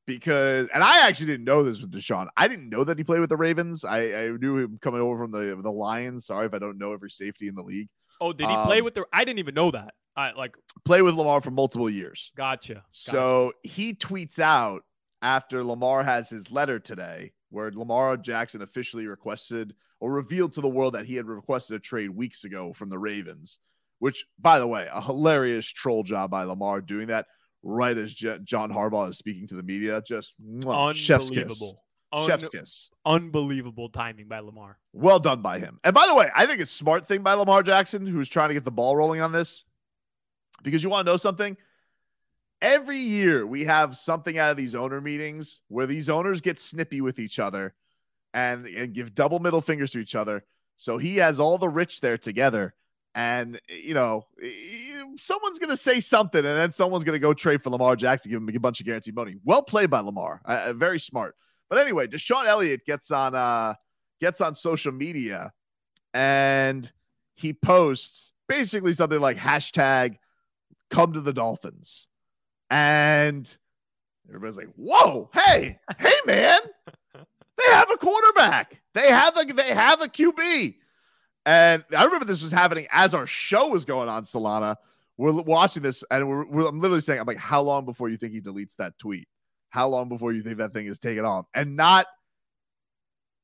because 0.06 0.68
and 0.68 0.84
I 0.84 1.06
actually 1.06 1.26
didn't 1.26 1.44
know 1.44 1.62
this 1.62 1.80
with 1.80 1.92
DeShon. 1.92 2.28
I 2.36 2.48
didn't 2.48 2.68
know 2.68 2.84
that 2.84 2.98
he 2.98 3.04
played 3.04 3.20
with 3.20 3.30
the 3.30 3.36
Ravens. 3.36 3.84
I, 3.84 4.26
I 4.26 4.28
knew 4.30 4.58
him 4.58 4.78
coming 4.80 5.00
over 5.00 5.18
from 5.18 5.32
the 5.32 5.58
the 5.62 5.72
Lions. 5.72 6.26
Sorry 6.26 6.46
if 6.46 6.54
I 6.54 6.58
don't 6.58 6.78
know 6.78 6.92
every 6.92 7.10
safety 7.10 7.48
in 7.48 7.54
the 7.54 7.62
league. 7.62 7.88
Oh, 8.20 8.32
did 8.32 8.48
he 8.48 8.54
um, 8.54 8.66
play 8.66 8.82
with 8.82 8.94
the 8.94 9.04
I 9.12 9.24
didn't 9.24 9.38
even 9.38 9.54
know 9.54 9.70
that. 9.70 9.94
I 10.18 10.32
like 10.32 10.56
play 10.84 11.00
with 11.00 11.14
Lamar 11.14 11.40
for 11.40 11.52
multiple 11.52 11.88
years. 11.88 12.32
Gotcha. 12.36 12.74
gotcha. 12.74 12.84
So 12.92 13.52
he 13.62 13.94
tweets 13.94 14.40
out 14.40 14.82
after 15.22 15.62
Lamar 15.62 16.02
has 16.02 16.28
his 16.28 16.50
letter 16.50 16.80
today, 16.80 17.30
where 17.50 17.70
Lamar 17.70 18.16
Jackson 18.16 18.60
officially 18.60 19.06
requested 19.06 19.74
or 20.00 20.12
revealed 20.12 20.52
to 20.54 20.60
the 20.60 20.68
world 20.68 20.94
that 20.94 21.06
he 21.06 21.14
had 21.14 21.26
requested 21.26 21.76
a 21.76 21.78
trade 21.78 22.10
weeks 22.10 22.42
ago 22.42 22.72
from 22.72 22.88
the 22.88 22.98
Ravens, 22.98 23.60
which, 24.00 24.24
by 24.40 24.58
the 24.58 24.66
way, 24.66 24.88
a 24.92 25.00
hilarious 25.00 25.68
troll 25.68 26.02
job 26.02 26.32
by 26.32 26.42
Lamar 26.42 26.80
doing 26.80 27.06
that 27.06 27.26
right 27.62 27.96
as 27.96 28.12
J- 28.12 28.38
John 28.42 28.72
Harbaugh 28.72 29.10
is 29.10 29.18
speaking 29.18 29.46
to 29.46 29.54
the 29.54 29.62
media. 29.62 30.02
Just 30.04 30.34
mwah, 30.44 30.94
chef's 30.94 31.30
kiss. 31.30 31.62
Un- 32.12 32.26
chef's 32.26 32.48
kiss. 32.48 32.90
Unbelievable 33.06 33.88
timing 33.88 34.26
by 34.26 34.40
Lamar. 34.40 34.78
Well 34.92 35.20
done 35.20 35.42
by 35.42 35.60
him. 35.60 35.78
And 35.84 35.94
by 35.94 36.08
the 36.08 36.14
way, 36.16 36.28
I 36.34 36.46
think 36.46 36.60
a 36.60 36.66
smart 36.66 37.06
thing 37.06 37.22
by 37.22 37.34
Lamar 37.34 37.62
Jackson, 37.62 38.04
who's 38.04 38.28
trying 38.28 38.48
to 38.48 38.54
get 38.54 38.64
the 38.64 38.72
ball 38.72 38.96
rolling 38.96 39.20
on 39.20 39.30
this, 39.30 39.64
because 40.62 40.82
you 40.82 40.90
want 40.90 41.06
to 41.06 41.12
know 41.12 41.16
something? 41.16 41.56
Every 42.60 42.98
year 42.98 43.46
we 43.46 43.64
have 43.64 43.96
something 43.96 44.38
out 44.38 44.50
of 44.50 44.56
these 44.56 44.74
owner 44.74 45.00
meetings 45.00 45.60
where 45.68 45.86
these 45.86 46.08
owners 46.08 46.40
get 46.40 46.58
snippy 46.58 47.00
with 47.00 47.18
each 47.18 47.38
other 47.38 47.74
and, 48.34 48.66
and 48.66 48.92
give 48.92 49.14
double 49.14 49.38
middle 49.38 49.60
fingers 49.60 49.92
to 49.92 50.00
each 50.00 50.14
other. 50.14 50.44
So 50.76 50.98
he 50.98 51.16
has 51.18 51.38
all 51.38 51.58
the 51.58 51.68
rich 51.68 52.00
there 52.00 52.18
together. 52.18 52.74
And, 53.14 53.60
you 53.68 53.94
know, 53.94 54.26
someone's 55.18 55.58
going 55.58 55.70
to 55.70 55.76
say 55.76 56.00
something 56.00 56.44
and 56.44 56.58
then 56.58 56.70
someone's 56.72 57.04
going 57.04 57.14
to 57.14 57.20
go 57.20 57.34
trade 57.34 57.62
for 57.62 57.70
Lamar 57.70 57.96
Jackson, 57.96 58.30
give 58.30 58.40
him 58.40 58.48
a 58.48 58.60
bunch 58.60 58.80
of 58.80 58.86
guaranteed 58.86 59.14
money. 59.14 59.36
Well 59.44 59.62
played 59.62 59.90
by 59.90 60.00
Lamar. 60.00 60.40
Uh, 60.44 60.72
very 60.74 61.00
smart. 61.00 61.34
But 61.68 61.78
anyway, 61.78 62.06
DeShon 62.06 62.46
Elliott 62.46 62.84
gets 62.84 63.10
on 63.10 63.34
uh 63.34 63.74
gets 64.20 64.40
on 64.40 64.54
social 64.54 64.92
media 64.92 65.52
and 66.14 66.90
he 67.34 67.52
posts 67.52 68.32
basically 68.48 68.92
something 68.92 69.20
like 69.20 69.36
hashtag 69.36 70.16
come 70.90 71.12
to 71.12 71.20
the 71.20 71.32
Dolphins. 71.32 72.08
And 72.70 73.56
everybody's 74.28 74.56
like, 74.56 74.72
whoa, 74.76 75.30
hey, 75.32 75.78
hey, 75.98 76.14
man. 76.26 76.60
They 77.14 77.72
have 77.72 77.90
a 77.90 77.96
quarterback. 77.96 78.80
They 78.94 79.08
have 79.08 79.36
a 79.36 79.44
they 79.44 79.74
have 79.74 80.00
a 80.00 80.06
QB. 80.06 80.76
And 81.44 81.84
I 81.96 82.04
remember 82.04 82.24
this 82.24 82.42
was 82.42 82.52
happening 82.52 82.86
as 82.92 83.14
our 83.14 83.26
show 83.26 83.68
was 83.68 83.84
going 83.84 84.08
on, 84.08 84.24
Solana. 84.24 84.76
We're 85.16 85.32
watching 85.32 85.82
this, 85.82 86.04
and 86.10 86.28
we're, 86.28 86.44
we're, 86.46 86.68
I'm 86.68 86.80
literally 86.80 87.00
saying, 87.00 87.18
I'm 87.18 87.26
like, 87.26 87.38
how 87.38 87.62
long 87.62 87.84
before 87.84 88.08
you 88.08 88.16
think 88.16 88.32
he 88.32 88.40
deletes 88.40 88.76
that 88.76 88.98
tweet? 88.98 89.26
How 89.70 89.88
long 89.88 90.08
before 90.08 90.32
you 90.32 90.42
think 90.42 90.58
that 90.58 90.72
thing 90.72 90.86
is 90.86 90.98
taken 90.98 91.24
off? 91.24 91.46
And 91.54 91.74
not, 91.74 92.06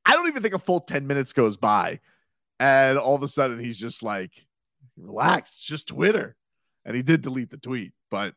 I 0.04 0.12
don't 0.12 0.28
even 0.28 0.42
think 0.42 0.54
a 0.54 0.58
full 0.58 0.80
10 0.80 1.06
minutes 1.06 1.32
goes 1.32 1.56
by. 1.56 1.98
And 2.60 2.98
all 2.98 3.16
of 3.16 3.22
a 3.22 3.28
sudden, 3.28 3.58
he's 3.58 3.78
just 3.78 4.02
like, 4.02 4.30
relax, 4.96 5.54
it's 5.54 5.64
just 5.64 5.88
Twitter. 5.88 6.36
And 6.84 6.94
he 6.94 7.02
did 7.02 7.22
delete 7.22 7.50
the 7.50 7.56
tweet, 7.56 7.92
but 8.10 8.34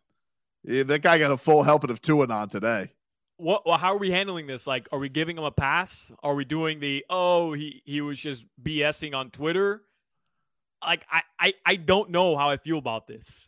yeah, 0.63 0.83
that 0.83 1.01
guy 1.01 1.19
got 1.19 1.31
a 1.31 1.37
full 1.37 1.63
helping 1.63 1.89
of 1.89 2.01
Tuanon 2.01 2.49
today. 2.49 2.91
What? 3.37 3.65
Well, 3.65 3.77
how 3.77 3.93
are 3.93 3.97
we 3.97 4.11
handling 4.11 4.47
this? 4.47 4.65
Like, 4.65 4.87
are 4.91 4.99
we 4.99 5.09
giving 5.09 5.37
him 5.37 5.43
a 5.43 5.51
pass? 5.51 6.11
Are 6.23 6.33
we 6.33 6.43
doing 6.43 6.79
the 6.79 7.05
oh 7.09 7.53
he 7.53 7.81
he 7.85 8.01
was 8.01 8.19
just 8.19 8.45
BSing 8.61 9.13
on 9.13 9.29
Twitter? 9.29 9.83
Like, 10.83 11.05
I 11.11 11.21
I 11.39 11.53
I 11.65 11.75
don't 11.75 12.09
know 12.09 12.35
how 12.35 12.49
I 12.49 12.57
feel 12.57 12.77
about 12.77 13.07
this. 13.07 13.47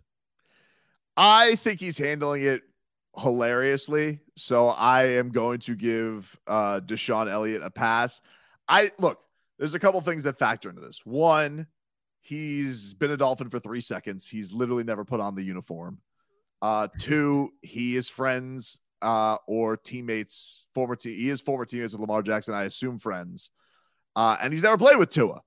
I 1.17 1.55
think 1.55 1.79
he's 1.79 1.97
handling 1.97 2.43
it 2.43 2.61
hilariously. 3.17 4.19
So 4.35 4.67
I 4.67 5.03
am 5.03 5.31
going 5.31 5.59
to 5.61 5.75
give 5.75 6.37
uh 6.45 6.81
DeShon 6.81 7.29
Elliott 7.29 7.63
a 7.63 7.71
pass. 7.71 8.21
I 8.67 8.91
look, 8.99 9.19
there's 9.57 9.73
a 9.73 9.79
couple 9.79 9.99
things 10.01 10.23
that 10.23 10.37
factor 10.37 10.69
into 10.69 10.81
this. 10.81 11.01
One, 11.03 11.67
he's 12.29 12.93
been 12.93 13.09
a 13.09 13.17
Dolphin 13.17 13.49
for 13.49 13.57
three 13.57 13.81
seconds. 13.81 14.27
He's 14.27 14.53
literally 14.53 14.83
never 14.83 15.03
put 15.03 15.19
on 15.19 15.33
the 15.33 15.41
uniform. 15.41 15.97
Uh, 16.61 16.87
two, 16.99 17.51
he 17.63 17.95
is 17.95 18.07
friends 18.07 18.79
uh, 19.01 19.37
or 19.47 19.77
teammates, 19.77 20.67
former 20.75 20.95
team. 20.95 21.17
He 21.17 21.31
is 21.31 21.41
former 21.41 21.65
teammates 21.65 21.93
with 21.93 22.01
Lamar 22.01 22.21
Jackson. 22.21 22.53
I 22.53 22.65
assume 22.65 22.99
friends. 22.99 23.49
Uh, 24.15 24.37
and 24.41 24.53
he's 24.53 24.61
never 24.61 24.77
played 24.77 24.97
with 24.97 25.09
Tua. 25.09 25.41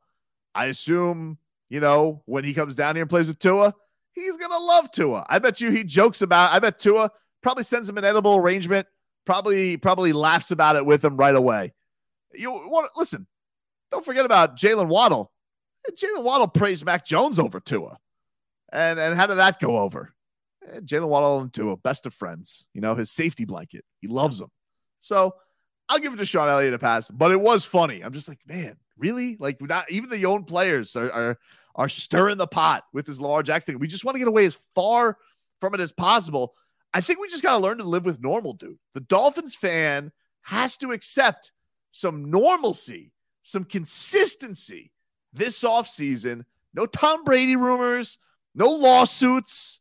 I 0.57 0.67
assume, 0.67 1.39
you 1.71 1.79
know, 1.79 2.23
when 2.27 2.43
he 2.43 2.53
comes 2.53 2.75
down 2.75 2.97
here 2.97 3.03
and 3.03 3.11
plays 3.11 3.29
with 3.29 3.39
Tua, 3.39 3.73
he's 4.13 4.37
gonna 4.37 4.59
love 4.59 4.91
Tua. 4.91 5.25
I 5.29 5.39
bet 5.39 5.61
you 5.61 5.71
he 5.71 5.85
jokes 5.85 6.21
about. 6.21 6.53
I 6.53 6.59
bet 6.59 6.81
Tua 6.81 7.11
probably 7.43 7.63
sends 7.63 7.89
him 7.89 7.99
an 7.99 8.05
edible 8.05 8.37
arrangement. 8.37 8.89
Probably, 9.25 9.77
probably 9.77 10.13
laughs 10.13 10.51
about 10.51 10.75
it 10.75 10.85
with 10.85 11.05
him 11.05 11.17
right 11.17 11.35
away. 11.35 11.75
You 12.35 12.51
want 12.51 12.91
listen? 12.97 13.27
Don't 13.93 14.05
forget 14.05 14.25
about 14.25 14.57
Jaylen 14.57 14.89
Waddle. 14.89 15.32
Jaylen 15.91 16.23
Waddle 16.23 16.49
praised 16.49 16.85
Mac 16.85 17.05
Jones 17.05 17.39
over 17.39 17.61
Tua, 17.61 17.99
and 18.73 18.99
and 18.99 19.15
how 19.15 19.27
did 19.27 19.37
that 19.37 19.61
go 19.61 19.79
over? 19.79 20.15
Jalen 20.67 20.85
Jaylen 20.85 21.09
Waddle 21.09 21.41
and 21.41 21.53
Tua, 21.53 21.77
best 21.77 22.07
of 22.07 22.15
friends. 22.15 22.67
You 22.73 22.81
know, 22.81 22.95
his 22.95 23.11
safety 23.11 23.45
blanket. 23.45 23.85
He 24.01 24.09
loves 24.09 24.39
them. 24.39 24.51
So 25.01 25.35
I'll 25.89 25.99
give 25.99 26.15
it 26.15 26.17
to 26.17 26.25
Sean 26.25 26.49
Elliott 26.49 26.75
a 26.75 26.79
pass, 26.79 27.09
but 27.09 27.33
it 27.33 27.41
was 27.41 27.65
funny. 27.65 28.03
I'm 28.03 28.13
just 28.13 28.29
like, 28.29 28.39
man, 28.47 28.77
really? 28.97 29.37
Like, 29.39 29.61
not 29.61 29.91
even 29.91 30.09
the 30.09 30.27
own 30.27 30.45
players 30.45 30.97
are, 30.97 31.11
are, 31.11 31.39
are 31.75 31.89
stirring 31.89 32.39
the 32.39 32.47
pot 32.47 32.85
with 32.93 33.07
this 33.07 33.21
Lamar 33.21 33.43
Jackson. 33.43 33.79
We 33.79 33.89
just 33.89 34.05
want 34.05 34.15
to 34.15 34.21
get 34.21 34.29
away 34.29 34.47
as 34.47 34.57
far 34.75 35.19
from 35.61 35.75
it 35.75 35.81
as 35.81 35.93
possible. 35.93 36.55
I 36.95 37.01
think 37.01 37.21
we 37.21 37.29
just 37.29 37.43
got 37.43 37.53
to 37.53 37.63
learn 37.63 37.79
to 37.79 37.85
live 37.85 38.05
with 38.05 38.23
normal, 38.23 38.55
dude. 38.55 38.79
The 38.95 39.01
Dolphins 39.01 39.57
fan 39.57 40.13
has 40.43 40.77
to 40.79 40.93
accept 40.93 41.53
some 41.91 42.31
normalcy, 42.31 43.13
some 43.43 43.65
consistency 43.65 44.92
this 45.33 45.63
offseason. 45.63 46.45
No 46.75 46.87
Tom 46.87 47.25
Brady 47.25 47.57
rumors, 47.57 48.19
no 48.55 48.71
lawsuits, 48.71 49.81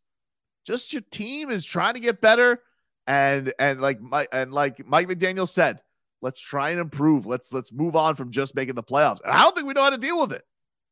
just 0.66 0.94
your 0.94 1.02
team 1.12 1.50
is 1.50 1.66
trying 1.66 1.94
to 1.96 2.00
get 2.00 2.22
better. 2.22 2.62
And 3.08 3.54
and 3.60 3.82
like 3.82 4.00
Mike 4.00 4.28
and 4.32 4.54
like 4.54 4.86
Mike 4.86 5.08
McDaniel 5.08 5.48
said, 5.48 5.82
let's 6.22 6.40
try 6.40 6.70
and 6.70 6.80
improve. 6.80 7.26
Let's 7.26 7.52
let's 7.52 7.72
move 7.72 7.96
on 7.96 8.16
from 8.16 8.32
just 8.32 8.56
making 8.56 8.76
the 8.76 8.84
playoffs. 8.84 9.22
And 9.24 9.32
I 9.32 9.42
don't 9.42 9.56
think 9.56 9.68
we 9.68 9.74
know 9.74 9.84
how 9.84 9.90
to 9.90 9.98
deal 9.98 10.20
with 10.20 10.32
it. 10.32 10.44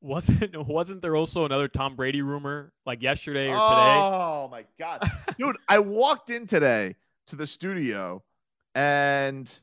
Wasn't 0.02 0.56
wasn't 0.68 1.02
there 1.02 1.16
also 1.16 1.46
another 1.46 1.68
Tom 1.68 1.96
Brady 1.96 2.22
rumor 2.22 2.74
like 2.86 3.02
yesterday 3.02 3.48
or 3.48 3.54
today? 3.54 4.00
Oh 4.00 4.48
my 4.52 4.66
god. 4.80 5.10
Dude, 5.38 5.58
I 5.68 5.80
walked 5.80 6.30
in 6.30 6.48
today 6.48 6.96
to 7.28 7.36
the 7.36 7.46
studio 7.46 8.24
and 8.76 9.60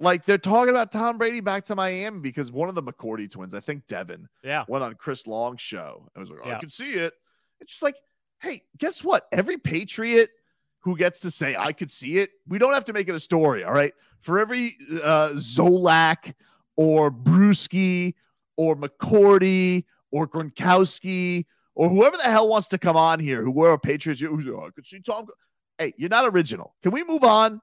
like 0.00 0.24
they're 0.24 0.38
talking 0.38 0.70
about 0.70 0.90
Tom 0.90 1.18
Brady 1.18 1.40
back 1.40 1.64
to 1.66 1.76
Miami 1.76 2.18
because 2.20 2.50
one 2.50 2.68
of 2.68 2.74
the 2.74 2.82
McCourty 2.82 3.30
twins, 3.30 3.54
I 3.54 3.60
think 3.60 3.86
Devin, 3.86 4.28
yeah, 4.42 4.64
went 4.66 4.82
on 4.82 4.94
Chris 4.94 5.26
Long's 5.26 5.60
show. 5.60 6.08
I 6.16 6.20
was 6.20 6.30
like, 6.30 6.40
oh, 6.44 6.48
yeah. 6.48 6.56
I 6.56 6.60
can 6.60 6.70
see 6.70 6.92
it. 6.92 7.12
It's 7.60 7.72
just 7.72 7.82
like 7.82 7.96
hey, 8.40 8.62
guess 8.78 9.04
what? 9.04 9.26
Every 9.32 9.58
Patriot 9.58 10.30
who 10.80 10.96
gets 10.96 11.20
to 11.20 11.30
say, 11.30 11.56
I 11.56 11.72
could 11.72 11.90
see 11.90 12.18
it, 12.18 12.30
we 12.48 12.58
don't 12.58 12.72
have 12.72 12.86
to 12.86 12.92
make 12.92 13.08
it 13.08 13.14
a 13.14 13.20
story. 13.20 13.64
All 13.64 13.72
right. 13.72 13.92
For 14.20 14.38
every 14.38 14.76
uh, 15.04 15.30
Zolak 15.34 16.34
or 16.76 17.10
Bruschi 17.10 18.14
or 18.56 18.76
McCourty 18.76 19.84
or 20.10 20.26
Gronkowski 20.26 21.44
or 21.74 21.88
whoever 21.88 22.16
the 22.16 22.24
hell 22.24 22.48
wants 22.48 22.68
to 22.68 22.78
come 22.78 22.96
on 22.96 23.20
here 23.20 23.42
who 23.42 23.50
were 23.50 23.72
a 23.72 23.78
Patriots, 23.78 24.20
who's, 24.20 24.48
oh, 24.48 24.66
I 24.66 24.70
could 24.70 24.86
see 24.86 25.00
Tom. 25.00 25.26
Hey, 25.78 25.92
you're 25.96 26.08
not 26.08 26.26
original. 26.26 26.74
Can 26.82 26.92
we 26.92 27.04
move 27.04 27.24
on? 27.24 27.60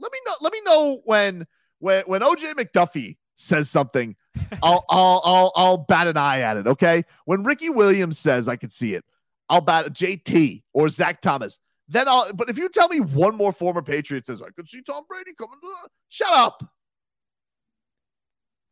Let 0.00 0.12
me 0.12 0.18
know. 0.26 0.34
Let 0.40 0.52
me 0.52 0.60
know 0.62 1.00
when 1.04 1.46
when 1.78 2.02
when 2.06 2.20
OJ 2.22 2.54
McDuffie 2.54 3.16
says 3.36 3.70
something. 3.70 4.16
I'll 4.62 4.84
I'll 4.90 5.22
I'll 5.24 5.52
I'll 5.56 5.78
bat 5.78 6.06
an 6.06 6.16
eye 6.16 6.40
at 6.40 6.56
it. 6.56 6.66
Okay. 6.66 7.04
When 7.24 7.44
Ricky 7.44 7.70
Williams 7.70 8.18
says 8.18 8.48
I 8.48 8.56
can 8.56 8.70
see 8.70 8.94
it, 8.94 9.04
I'll 9.48 9.60
bat 9.60 9.86
JT 9.92 10.62
or 10.72 10.88
Zach 10.88 11.20
Thomas. 11.20 11.58
Then 11.88 12.06
I'll, 12.08 12.32
but 12.32 12.48
if 12.48 12.56
you 12.56 12.68
tell 12.68 12.88
me 12.88 13.00
one 13.00 13.34
more 13.34 13.52
former 13.52 13.82
Patriot 13.82 14.24
says, 14.24 14.40
I 14.40 14.50
could 14.50 14.68
see 14.68 14.80
Tom 14.80 15.02
Brady 15.08 15.32
coming 15.36 15.58
to, 15.60 15.72
shut 16.08 16.32
up. 16.32 16.62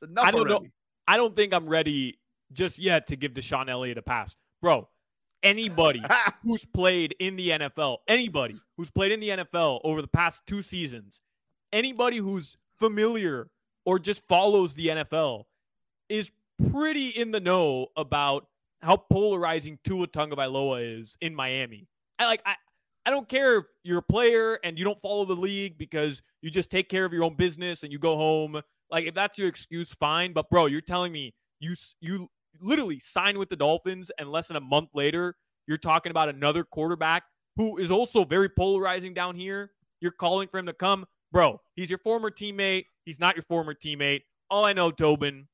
Enough 0.03 0.25
I 0.25 0.31
don't 0.31 0.49
already. 0.49 0.67
know. 0.67 0.71
I 1.09 1.17
don't 1.17 1.35
think 1.35 1.53
I'm 1.53 1.69
ready 1.69 2.21
just 2.53 2.79
yet 2.79 3.09
to 3.09 3.17
give 3.17 3.33
DeShon 3.33 3.69
Elliott 3.69 3.99
a 3.99 4.03
pass. 4.03 4.37
Bro, 4.63 4.89
anybody 5.43 6.03
who's 6.43 6.65
played 6.65 7.15
in 7.19 7.37
the 7.37 7.51
NFL, 7.51 7.99
anybody 8.07 8.57
who's 8.77 8.91
played 8.91 9.13
in 9.13 9.21
the 9.21 9.29
NFL 9.29 9.81
over 9.85 10.03
the 10.03 10.09
past 10.09 10.43
two 10.47 10.63
seasons, 10.63 11.21
anybody 11.73 12.19
who's 12.19 12.57
familiar 12.79 13.51
or 13.85 13.99
just 13.99 14.27
follows 14.29 14.75
the 14.75 14.89
NFL 14.89 15.45
is 16.09 16.31
pretty 16.71 17.09
in 17.09 17.31
the 17.31 17.41
know 17.41 17.89
about 17.97 18.47
how 18.83 18.97
polarizing 18.97 19.79
Tua 19.85 20.07
Tagovailoa 20.07 20.99
is 20.99 21.17
in 21.21 21.35
Miami. 21.35 21.89
I 22.19 22.27
like 22.27 22.43
I 22.45 22.55
I 23.07 23.11
don't 23.11 23.29
care 23.29 23.59
if 23.59 23.65
you're 23.83 23.99
a 23.99 24.03
player 24.03 24.59
and 24.63 24.79
you 24.79 24.85
don't 24.85 25.01
follow 25.01 25.25
the 25.25 25.35
league 25.35 25.79
because 25.79 26.23
you 26.43 26.51
just 26.51 26.71
take 26.71 26.89
care 26.89 27.05
of 27.05 27.13
your 27.13 27.25
own 27.25 27.37
business 27.37 27.83
and 27.83 27.91
you 27.91 27.99
go 27.99 28.17
home. 28.17 28.61
Like 28.91 29.07
if 29.07 29.15
that's 29.15 29.39
your 29.39 29.49
excuse, 29.49 29.95
fine. 29.95 30.33
But 30.33 30.51
bro, 30.51 30.67
you're 30.67 30.81
telling 30.81 31.13
me 31.13 31.35
you 31.61 31.75
you 32.01 32.29
literally 32.61 32.99
signed 32.99 33.39
with 33.39 33.49
the 33.49 33.57
Dolphins 33.57 34.11
and 34.19 34.31
less 34.31 34.49
than 34.49 34.57
a 34.57 34.61
month 34.61 34.91
later 34.95 35.37
you're 35.69 35.77
talking 35.77 36.11
about 36.11 36.31
another 36.31 36.65
quarterback 36.65 37.25
who 37.57 37.77
is 37.77 37.91
also 37.91 38.25
very 38.25 38.49
polarizing 38.49 39.15
down 39.15 39.37
here. 39.37 39.71
You're 40.01 40.13
calling 40.13 40.49
for 40.49 40.59
him 40.59 40.67
to 40.67 40.73
come, 40.73 41.05
bro. 41.31 41.61
He's 41.77 41.91
your 41.91 41.99
former 41.99 42.31
teammate. 42.31 42.87
He's 43.05 43.21
not 43.21 43.37
your 43.37 43.43
former 43.43 43.75
teammate. 43.75 44.23
All 44.51 44.65
I 44.65 44.73
know, 44.73 44.91
Tobin, 44.91 45.49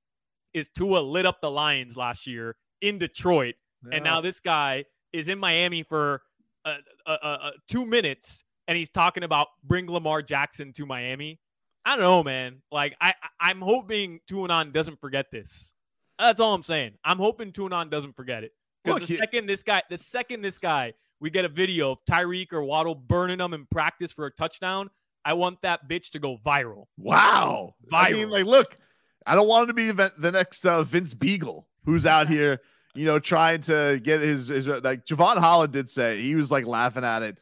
is 0.54 0.68
Tua 0.68 1.00
lit 1.00 1.26
up 1.26 1.40
the 1.40 1.50
Lions 1.50 1.96
last 1.96 2.28
year 2.28 2.56
in 2.80 2.99
Detroit, 2.99 3.56
yeah. 3.84 3.96
and 3.96 4.04
now 4.04 4.20
this 4.20 4.38
guy 4.38 4.84
is 5.12 5.28
in 5.28 5.38
Miami 5.38 5.82
for 5.82 6.23
uh, 6.64 6.76
uh, 7.04 7.16
uh, 7.20 7.50
two 7.68 7.84
minutes, 7.84 8.44
and 8.68 8.78
he's 8.78 8.90
talking 8.90 9.25
about 9.25 9.49
bring 9.64 9.90
Lamar 9.90 10.23
Jackson 10.23 10.73
to 10.75 10.87
Miami. 10.87 11.40
I 11.84 11.96
don't 11.96 12.02
know, 12.02 12.23
man. 12.23 12.62
Like 12.70 12.94
I, 13.00 13.14
I'm 13.40 13.61
hoping 13.61 14.20
Tuanon 14.30 14.73
doesn't 14.73 15.00
forget 15.00 15.32
this. 15.32 15.74
That's 16.18 16.40
all 16.40 16.54
I'm 16.54 16.62
saying. 16.62 16.92
I'm 17.04 17.18
hoping 17.18 17.52
Tuanon 17.52 17.90
doesn't 17.90 18.14
forget 18.14 18.44
it 18.44 18.52
because 18.85 19.09
the 19.09 19.16
second 19.16 19.47
this 19.47 19.62
guy, 19.62 19.83
the 19.90 19.99
second 19.99 20.42
this 20.42 20.59
guy, 20.59 20.94
we 21.21 21.30
get 21.30 21.44
a 21.44 21.49
video 21.49 21.90
of 21.90 22.04
Tyreek 22.04 22.52
or 22.52 22.62
Waddle 22.62 22.94
burning 22.94 23.38
them 23.38 23.54
in 23.54 23.66
practice 23.66 24.12
for 24.12 24.26
a 24.26 24.30
touchdown. 24.30 24.90
I 25.25 25.33
want 25.33 25.62
that 25.62 25.88
bitch 25.88 26.11
to 26.11 26.18
go 26.18 26.37
viral. 26.44 26.87
Wow, 26.99 27.75
viral. 27.90 27.97
I 27.97 28.12
mean, 28.12 28.30
like, 28.30 28.44
look, 28.44 28.76
I 29.26 29.35
don't 29.35 29.49
want 29.49 29.62
him 29.62 29.68
to 29.68 29.75
be 29.75 29.90
the, 29.90 30.30
next 30.33 30.66
uh, 30.66 30.83
Vince 30.83 31.14
Biegel 31.14 31.64
who's 31.87 32.04
out 32.04 32.28
here, 32.28 32.61
you 32.94 33.06
know, 33.06 33.18
trying 33.18 33.61
to 33.62 34.00
get 34.02 34.21
his, 34.21 34.49
his 34.49 34.66
like 34.66 35.06
Jevon 35.06 35.38
Holland 35.38 35.73
did 35.73 35.88
say 35.88 36.21
he 36.21 36.35
was 36.35 36.50
like 36.50 36.66
laughing 36.66 37.04
at 37.04 37.23
it, 37.23 37.38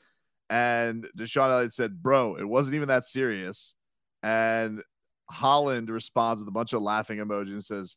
and 0.49 1.07
DeShon 1.19 1.51
Elliott 1.51 1.75
said, 1.75 2.03
"Bro, 2.03 2.37
it 2.37 2.45
wasn't 2.45 2.77
even 2.77 2.89
that 2.89 3.05
serious," 3.05 3.75
and 4.23 4.83
Holland 5.29 5.91
responds 5.91 6.41
with 6.41 6.49
a 6.49 6.53
bunch 6.53 6.73
of 6.73 6.83
laughing 6.83 7.19
emojis 7.19 7.53
and 7.53 7.65
says, 7.65 7.97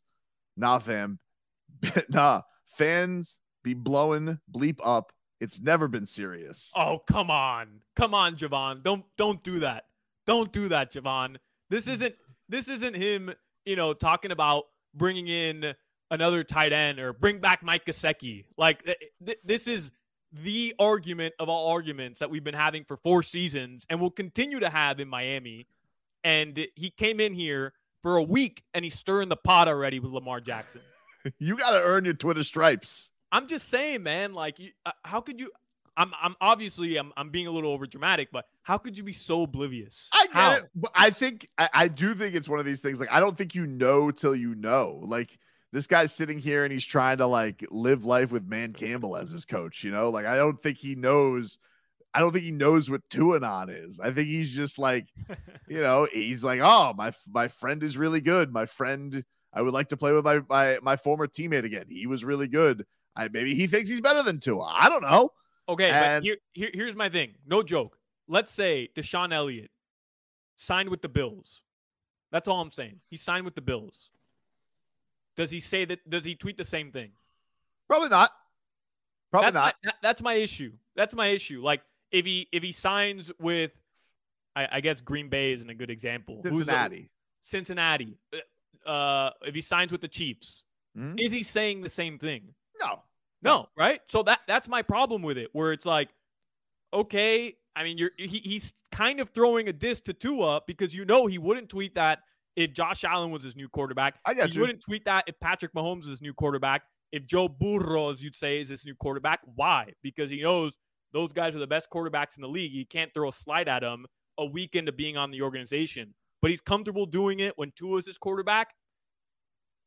"Nah, 0.56 0.78
fam, 0.78 1.18
nah, 2.08 2.42
fans 2.76 3.38
be 3.62 3.74
blowing 3.74 4.38
bleep 4.50 4.78
up. 4.82 5.12
It's 5.40 5.60
never 5.60 5.88
been 5.88 6.06
serious." 6.06 6.72
Oh 6.76 7.00
come 7.06 7.30
on, 7.30 7.80
come 7.94 8.14
on, 8.14 8.36
Jevon, 8.36 8.82
don't 8.82 9.04
don't 9.16 9.42
do 9.42 9.60
that, 9.60 9.84
don't 10.26 10.52
do 10.52 10.68
that, 10.68 10.92
Jevon. 10.92 11.36
This 11.70 11.86
mm. 11.86 11.92
isn't 11.92 12.14
this 12.48 12.68
isn't 12.68 12.94
him 12.94 13.34
you 13.66 13.76
know, 13.76 13.92
talking 13.92 14.30
about 14.30 14.64
bringing 14.94 15.28
in 15.28 15.74
another 16.10 16.44
tight 16.44 16.72
end 16.72 16.98
or 16.98 17.12
bring 17.12 17.40
back 17.40 17.62
Mike 17.62 17.84
Gesicki. 17.84 18.44
Like 18.56 18.84
th- 18.84 18.96
th- 19.24 19.38
this 19.44 19.66
is 19.66 19.90
the 20.32 20.74
argument 20.78 21.34
of 21.38 21.48
all 21.48 21.72
arguments 21.72 22.20
that 22.20 22.30
we've 22.30 22.44
been 22.44 22.54
having 22.54 22.84
for 22.84 22.96
four 22.96 23.22
seasons 23.22 23.84
and 23.90 24.00
will 24.00 24.10
continue 24.10 24.60
to 24.60 24.70
have 24.70 25.00
in 25.00 25.08
Miami. 25.08 25.66
And 26.24 26.66
he 26.74 26.90
came 26.90 27.20
in 27.20 27.34
here 27.34 27.74
for 28.06 28.18
a 28.18 28.22
week 28.22 28.62
and 28.72 28.84
he's 28.84 28.94
stirring 28.94 29.28
the 29.28 29.34
pot 29.34 29.66
already 29.66 29.98
with 29.98 30.12
Lamar 30.12 30.40
Jackson. 30.40 30.80
you 31.40 31.56
got 31.56 31.70
to 31.70 31.82
earn 31.82 32.04
your 32.04 32.14
Twitter 32.14 32.44
stripes. 32.44 33.10
I'm 33.32 33.48
just 33.48 33.68
saying, 33.68 34.04
man. 34.04 34.32
Like, 34.32 34.60
you, 34.60 34.70
uh, 34.86 34.92
how 35.04 35.20
could 35.20 35.40
you? 35.40 35.50
I'm 35.96 36.12
I'm 36.22 36.36
obviously 36.40 36.98
I'm 36.98 37.12
I'm 37.16 37.30
being 37.30 37.48
a 37.48 37.50
little 37.50 37.72
over 37.72 37.84
dramatic, 37.84 38.28
but 38.30 38.44
how 38.62 38.78
could 38.78 38.96
you 38.96 39.02
be 39.02 39.12
so 39.12 39.42
oblivious? 39.42 40.08
I 40.12 40.26
get 40.26 40.34
how? 40.36 40.52
it. 40.52 40.64
But 40.76 40.92
I 40.94 41.10
think 41.10 41.48
I, 41.58 41.68
I 41.74 41.88
do 41.88 42.14
think 42.14 42.36
it's 42.36 42.48
one 42.48 42.60
of 42.60 42.64
these 42.64 42.80
things. 42.80 43.00
Like 43.00 43.10
I 43.10 43.18
don't 43.18 43.36
think 43.36 43.56
you 43.56 43.66
know 43.66 44.12
till 44.12 44.36
you 44.36 44.54
know. 44.54 45.00
Like 45.02 45.36
this 45.72 45.88
guy's 45.88 46.12
sitting 46.12 46.38
here 46.38 46.62
and 46.62 46.72
he's 46.72 46.84
trying 46.84 47.18
to 47.18 47.26
like 47.26 47.66
live 47.72 48.04
life 48.04 48.30
with 48.30 48.48
Dan 48.48 48.72
Campbell 48.72 49.16
as 49.16 49.30
his 49.32 49.44
coach. 49.44 49.82
You 49.82 49.90
know, 49.90 50.10
like 50.10 50.26
I 50.26 50.36
don't 50.36 50.62
think 50.62 50.78
he 50.78 50.94
knows. 50.94 51.58
I 52.14 52.20
don't 52.20 52.32
think 52.32 52.44
he 52.44 52.52
knows 52.52 52.88
what 52.88 53.08
Tuanon 53.10 53.68
is. 53.68 54.00
I 54.00 54.10
think 54.10 54.28
he's 54.28 54.54
just 54.54 54.78
like, 54.78 55.06
you 55.68 55.80
know, 55.80 56.08
he's 56.10 56.42
like, 56.42 56.60
oh 56.62 56.94
my 56.96 57.12
my 57.28 57.48
friend 57.48 57.82
is 57.82 57.98
really 57.98 58.20
good. 58.20 58.52
My 58.52 58.66
friend, 58.66 59.24
I 59.52 59.62
would 59.62 59.74
like 59.74 59.88
to 59.88 59.96
play 59.96 60.12
with 60.12 60.24
my 60.24 60.40
my 60.48 60.78
my 60.82 60.96
former 60.96 61.26
teammate 61.26 61.64
again. 61.64 61.86
He 61.88 62.06
was 62.06 62.24
really 62.24 62.48
good. 62.48 62.86
I 63.14 63.28
maybe 63.28 63.54
he 63.54 63.66
thinks 63.66 63.88
he's 63.88 64.00
better 64.00 64.22
than 64.22 64.40
Tua. 64.40 64.64
I 64.64 64.88
don't 64.88 65.02
know. 65.02 65.32
Okay, 65.68 65.90
and, 65.90 66.22
but 66.22 66.24
here, 66.24 66.36
here, 66.52 66.70
here's 66.72 66.94
my 66.94 67.08
thing. 67.08 67.34
No 67.46 67.62
joke. 67.62 67.98
Let's 68.28 68.52
say 68.52 68.88
DeShon 68.96 69.32
Elliott 69.32 69.70
signed 70.56 70.88
with 70.88 71.02
the 71.02 71.08
Bills. 71.08 71.62
That's 72.30 72.48
all 72.48 72.60
I'm 72.60 72.70
saying. 72.70 73.00
He 73.08 73.16
signed 73.16 73.44
with 73.44 73.54
the 73.54 73.62
Bills. 73.62 74.10
Does 75.36 75.50
he 75.50 75.60
say 75.60 75.84
that? 75.84 76.08
Does 76.08 76.24
he 76.24 76.34
tweet 76.34 76.56
the 76.56 76.64
same 76.64 76.92
thing? 76.92 77.10
Probably 77.88 78.08
not. 78.08 78.32
Probably 79.30 79.46
that's 79.46 79.54
not. 79.54 79.74
My, 79.84 79.92
that's 80.02 80.22
my 80.22 80.34
issue. 80.34 80.72
That's 80.94 81.14
my 81.14 81.28
issue. 81.28 81.62
Like 81.62 81.82
if 82.10 82.24
he 82.24 82.48
if 82.52 82.62
he 82.62 82.72
signs 82.72 83.30
with, 83.38 83.72
I, 84.54 84.68
I 84.72 84.80
guess 84.80 85.00
Green 85.00 85.28
Bay 85.28 85.52
isn't 85.52 85.68
a 85.68 85.74
good 85.74 85.90
example. 85.90 86.40
Cincinnati. 86.42 87.10
Cincinnati. 87.42 88.18
Uh, 88.84 89.30
if 89.42 89.54
he 89.54 89.60
signs 89.60 89.92
with 89.92 90.00
the 90.00 90.08
Chiefs, 90.08 90.64
mm-hmm. 90.96 91.18
is 91.18 91.32
he 91.32 91.42
saying 91.42 91.82
the 91.82 91.90
same 91.90 92.18
thing? 92.18 92.54
No. 92.80 93.02
No, 93.42 93.68
right? 93.76 94.00
So 94.08 94.22
that 94.24 94.40
that's 94.48 94.68
my 94.68 94.82
problem 94.82 95.22
with 95.22 95.38
it, 95.38 95.50
where 95.52 95.72
it's 95.72 95.86
like, 95.86 96.08
okay, 96.92 97.54
I 97.76 97.84
mean, 97.84 97.98
you're 97.98 98.10
he, 98.16 98.40
he's 98.42 98.72
kind 98.90 99.20
of 99.20 99.30
throwing 99.30 99.68
a 99.68 99.72
diss 99.72 100.00
to 100.02 100.12
Tua 100.12 100.62
because 100.66 100.94
you 100.94 101.04
know 101.04 101.26
he 101.26 101.38
wouldn't 101.38 101.68
tweet 101.68 101.94
that 101.94 102.20
if 102.56 102.72
Josh 102.72 103.04
Allen 103.04 103.30
was 103.30 103.42
his 103.42 103.54
new 103.54 103.68
quarterback. 103.68 104.16
I 104.24 104.34
got 104.34 104.48
he 104.48 104.54
you. 104.54 104.62
wouldn't 104.62 104.80
tweet 104.80 105.04
that 105.04 105.24
if 105.26 105.38
Patrick 105.38 105.74
Mahomes 105.74 106.02
is 106.02 106.08
his 106.08 106.22
new 106.22 106.32
quarterback. 106.32 106.82
If 107.12 107.26
Joe 107.26 107.48
Burrow, 107.48 108.10
as 108.10 108.22
you'd 108.22 108.34
say, 108.34 108.60
is 108.60 108.68
his 108.68 108.84
new 108.84 108.94
quarterback. 108.94 109.40
Why? 109.54 109.92
Because 110.02 110.30
he 110.30 110.40
knows 110.40 110.76
those 111.16 111.32
guys 111.32 111.56
are 111.56 111.58
the 111.58 111.66
best 111.66 111.88
quarterbacks 111.90 112.36
in 112.36 112.42
the 112.42 112.48
league. 112.48 112.72
He 112.72 112.84
can't 112.84 113.12
throw 113.14 113.30
a 113.30 113.32
slide 113.32 113.68
at 113.68 113.80
them 113.80 114.04
a 114.36 114.44
week 114.44 114.74
into 114.74 114.92
being 114.92 115.16
on 115.16 115.30
the 115.30 115.40
organization. 115.40 116.12
But 116.42 116.50
he's 116.50 116.60
comfortable 116.60 117.06
doing 117.06 117.40
it 117.40 117.54
when 117.56 117.72
Tua 117.74 117.96
is 117.96 118.06
his 118.06 118.18
quarterback. 118.18 118.74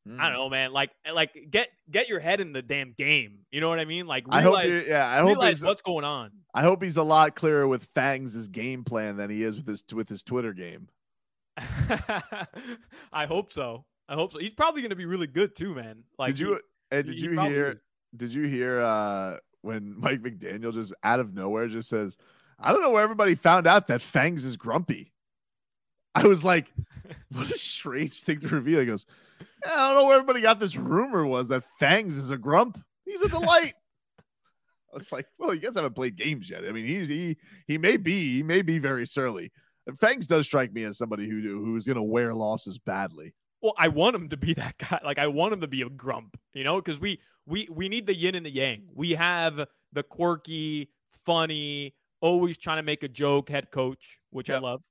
Mm. 0.07 0.19
I 0.19 0.29
don't 0.29 0.33
know, 0.39 0.49
man. 0.49 0.73
Like, 0.73 0.89
like 1.13 1.29
get 1.51 1.67
get 1.91 2.07
your 2.07 2.19
head 2.19 2.41
in 2.41 2.51
the 2.51 2.63
damn 2.63 2.93
game. 2.97 3.41
You 3.51 3.61
know 3.61 3.69
what 3.69 3.79
I 3.79 3.85
mean? 3.85 4.07
Like, 4.07 4.25
realize, 4.27 4.71
I 4.71 4.75
hope, 4.75 4.87
yeah, 4.87 5.07
I 5.07 5.19
hope 5.19 5.43
he's 5.43 5.63
what's 5.63 5.83
going 5.83 6.03
on. 6.03 6.31
I 6.55 6.63
hope 6.63 6.81
he's 6.81 6.97
a 6.97 7.03
lot 7.03 7.35
clearer 7.35 7.67
with 7.67 7.83
Fangs' 7.93 8.47
game 8.47 8.83
plan 8.83 9.17
than 9.17 9.29
he 9.29 9.43
is 9.43 9.57
with 9.57 9.67
his 9.67 9.83
with 9.93 10.09
his 10.09 10.23
Twitter 10.23 10.53
game. 10.53 10.87
I 11.57 13.27
hope 13.27 13.53
so. 13.53 13.85
I 14.07 14.15
hope 14.15 14.33
so. 14.33 14.39
He's 14.39 14.55
probably 14.55 14.81
going 14.81 14.89
to 14.89 14.95
be 14.95 15.05
really 15.05 15.27
good 15.27 15.55
too, 15.55 15.75
man. 15.75 16.05
Like, 16.17 16.31
did 16.31 16.39
you 16.39 16.59
he, 16.89 16.97
and 16.97 17.05
did 17.05 17.19
you 17.19 17.39
hear? 17.39 17.71
Is. 17.73 17.83
Did 18.15 18.33
you 18.33 18.47
hear 18.47 18.79
uh 18.79 19.37
when 19.61 19.95
Mike 19.99 20.21
McDaniel 20.21 20.73
just 20.73 20.93
out 21.03 21.19
of 21.19 21.33
nowhere 21.33 21.67
just 21.67 21.89
says, 21.89 22.17
"I 22.59 22.71
don't 22.71 22.81
know 22.81 22.91
where 22.91 23.03
everybody 23.03 23.35
found 23.35 23.67
out 23.67 23.87
that 23.87 24.01
Fangs 24.01 24.45
is 24.45 24.57
grumpy." 24.57 25.13
I 26.15 26.25
was 26.27 26.43
like, 26.43 26.71
"What 27.31 27.49
a 27.49 27.57
strange 27.57 28.23
thing 28.23 28.39
to 28.41 28.47
reveal." 28.47 28.79
He 28.79 28.85
goes, 28.85 29.05
I 29.65 29.87
don't 29.87 29.95
know 29.95 30.05
where 30.05 30.15
everybody 30.15 30.41
got 30.41 30.59
this 30.59 30.77
rumor 30.77 31.25
was 31.25 31.49
that 31.49 31.63
Fangs 31.79 32.17
is 32.17 32.29
a 32.29 32.37
grump. 32.37 32.81
He's 33.05 33.21
a 33.21 33.29
delight. 33.29 33.73
I 34.91 34.97
was 34.97 35.11
like, 35.11 35.27
well, 35.37 35.53
you 35.53 35.59
guys 35.59 35.75
haven't 35.75 35.95
played 35.95 36.15
games 36.15 36.49
yet. 36.49 36.65
I 36.65 36.71
mean, 36.71 36.85
he's 36.85 37.07
he 37.07 37.37
he 37.67 37.77
may 37.77 37.97
be 37.97 38.35
he 38.35 38.43
may 38.43 38.61
be 38.61 38.79
very 38.79 39.05
surly. 39.05 39.51
Fangs 39.99 40.27
does 40.27 40.45
strike 40.45 40.73
me 40.73 40.83
as 40.83 40.97
somebody 40.97 41.27
who 41.27 41.41
who's 41.41 41.85
going 41.85 41.95
to 41.95 42.03
wear 42.03 42.33
losses 42.33 42.79
badly. 42.79 43.33
Well, 43.61 43.73
I 43.77 43.89
want 43.89 44.15
him 44.15 44.29
to 44.29 44.37
be 44.37 44.53
that 44.55 44.77
guy. 44.77 44.99
Like 45.03 45.19
I 45.19 45.27
want 45.27 45.53
him 45.53 45.61
to 45.61 45.67
be 45.67 45.81
a 45.81 45.89
grump, 45.89 46.37
you 46.53 46.63
know, 46.63 46.81
because 46.81 46.99
we 46.99 47.19
we 47.45 47.67
we 47.71 47.89
need 47.89 48.07
the 48.07 48.15
yin 48.15 48.35
and 48.35 48.45
the 48.45 48.51
yang. 48.51 48.89
We 48.93 49.11
have 49.11 49.67
the 49.91 50.03
quirky, 50.03 50.89
funny, 51.25 51.95
always 52.21 52.57
trying 52.57 52.77
to 52.77 52.83
make 52.83 53.03
a 53.03 53.07
joke 53.07 53.49
head 53.49 53.71
coach, 53.71 54.19
which 54.29 54.49
yep. 54.49 54.57
I 54.57 54.61
love. 54.61 54.83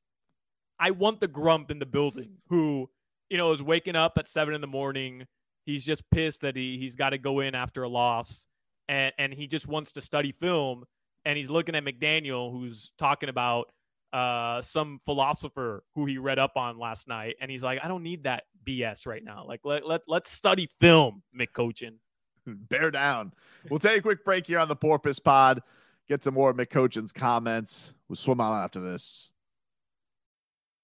I 0.81 0.91
want 0.93 1.21
the 1.21 1.29
grump 1.29 1.71
in 1.71 1.81
the 1.81 1.87
building 1.87 2.37
who 2.49 2.89
you 3.29 3.37
know, 3.37 3.53
is 3.53 3.63
waking 3.63 3.97
up 3.97 4.17
at 4.17 4.27
seven 4.27 4.55
in 4.55 4.61
the 4.61 4.67
morning. 4.67 5.27
He's 5.65 5.85
just 5.85 6.09
pissed 6.11 6.41
that 6.41 6.57
he 6.57 6.79
he's 6.79 6.95
got 6.95 7.11
to 7.11 7.19
go 7.19 7.41
in 7.41 7.55
after 7.55 7.83
a 7.83 7.89
loss, 7.89 8.47
and 8.89 9.13
and 9.19 9.35
he 9.35 9.47
just 9.47 9.67
wants 9.67 9.93
to 9.93 10.01
study 10.01 10.33
film. 10.33 10.85
And 11.25 11.37
he's 11.37 11.51
looking 11.51 11.75
at 11.75 11.85
McDaniel, 11.85 12.51
who's 12.51 12.91
talking 12.97 13.29
about 13.29 13.71
uh, 14.13 14.63
some 14.63 14.99
philosopher 15.05 15.85
who 15.95 16.07
he 16.07 16.17
read 16.17 16.39
up 16.39 16.57
on 16.57 16.79
last 16.79 17.07
night, 17.07 17.37
and 17.41 17.51
he's 17.51 17.63
like, 17.63 17.81
I 17.83 17.89
don't 17.89 18.03
need 18.03 18.25
that 18.25 18.45
BS 18.69 19.07
right 19.07 19.25
now. 19.25 19.45
Like 19.47 19.61
let 19.65 19.87
let 19.87 20.03
let's 20.07 20.31
study 20.31 20.69
film, 20.81 21.23
McCochin. 21.39 21.95
Bear 22.47 22.91
down. 22.91 23.33
We'll 23.71 23.81
take 23.81 23.99
a 23.99 24.03
quick 24.03 24.25
break 24.25 24.47
here 24.47 24.59
on 24.59 24.69
the 24.69 24.77
Porpoise 24.77 25.19
Pod. 25.19 25.63
Get 26.09 26.25
some 26.25 26.35
more 26.35 26.55
McCochin's 26.55 27.13
comments. 27.13 27.93
We'll 28.09 28.17
swim 28.17 28.41
on 28.41 28.63
after 28.63 28.81
this. 28.81 29.31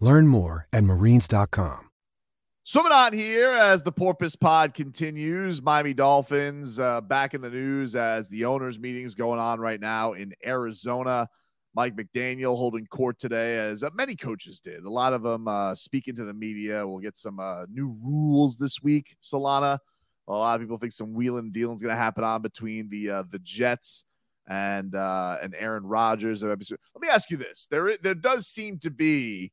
Learn 0.00 0.26
more 0.26 0.66
at 0.72 0.84
marines.com. 0.84 1.90
Swimming 2.64 2.92
on 2.92 3.12
here 3.12 3.50
as 3.50 3.82
the 3.82 3.90
Porpoise 3.90 4.36
Pod 4.36 4.74
continues. 4.74 5.60
Miami 5.60 5.92
Dolphins 5.92 6.78
uh, 6.78 7.00
back 7.00 7.34
in 7.34 7.40
the 7.40 7.50
news 7.50 7.96
as 7.96 8.28
the 8.28 8.44
owners' 8.44 8.78
meetings 8.78 9.14
going 9.14 9.40
on 9.40 9.58
right 9.58 9.80
now 9.80 10.12
in 10.12 10.32
Arizona. 10.46 11.28
Mike 11.74 11.96
McDaniel 11.96 12.56
holding 12.56 12.86
court 12.86 13.18
today, 13.18 13.58
as 13.58 13.82
uh, 13.82 13.90
many 13.94 14.14
coaches 14.14 14.60
did. 14.60 14.84
A 14.84 14.90
lot 14.90 15.12
of 15.12 15.22
them 15.22 15.48
uh, 15.48 15.74
speaking 15.74 16.14
to 16.16 16.24
the 16.24 16.34
media. 16.34 16.86
We'll 16.86 16.98
get 16.98 17.16
some 17.16 17.40
uh, 17.40 17.66
new 17.70 17.96
rules 18.02 18.56
this 18.56 18.82
week, 18.82 19.16
Solana. 19.22 19.78
A 20.28 20.32
lot 20.32 20.54
of 20.54 20.60
people 20.60 20.78
think 20.78 20.92
some 20.92 21.12
wheeling 21.12 21.50
dealing 21.50 21.74
is 21.74 21.82
going 21.82 21.94
to 21.94 22.00
happen 22.00 22.22
on 22.22 22.42
between 22.42 22.88
the 22.88 23.10
uh, 23.10 23.24
the 23.28 23.38
Jets 23.40 24.04
and 24.48 24.94
uh, 24.94 25.38
and 25.42 25.54
Aaron 25.58 25.84
Rodgers. 25.84 26.42
Let 26.42 26.58
me 26.58 27.08
ask 27.10 27.30
you 27.30 27.36
this: 27.36 27.66
there 27.70 27.96
there 27.96 28.14
does 28.14 28.46
seem 28.46 28.78
to 28.80 28.90
be 28.90 29.50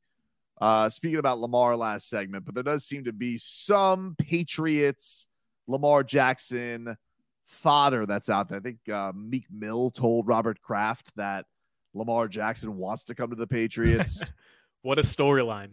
uh, 0.59 0.89
speaking 0.89 1.19
about 1.19 1.39
Lamar 1.39 1.75
last 1.75 2.09
segment, 2.09 2.45
but 2.45 2.55
there 2.55 2.63
does 2.63 2.85
seem 2.85 3.03
to 3.05 3.13
be 3.13 3.37
some 3.37 4.15
Patriots, 4.17 5.27
Lamar 5.67 6.03
Jackson 6.03 6.97
fodder 7.45 8.05
that's 8.05 8.29
out 8.29 8.49
there. 8.49 8.59
I 8.59 8.61
think 8.61 8.77
uh, 8.91 9.13
Meek 9.15 9.45
Mill 9.51 9.91
told 9.91 10.27
Robert 10.27 10.61
Kraft 10.61 11.11
that 11.15 11.45
Lamar 11.93 12.27
Jackson 12.27 12.77
wants 12.77 13.05
to 13.05 13.15
come 13.15 13.29
to 13.29 13.35
the 13.35 13.47
Patriots. 13.47 14.21
what 14.81 14.99
a 14.99 15.03
storyline. 15.03 15.71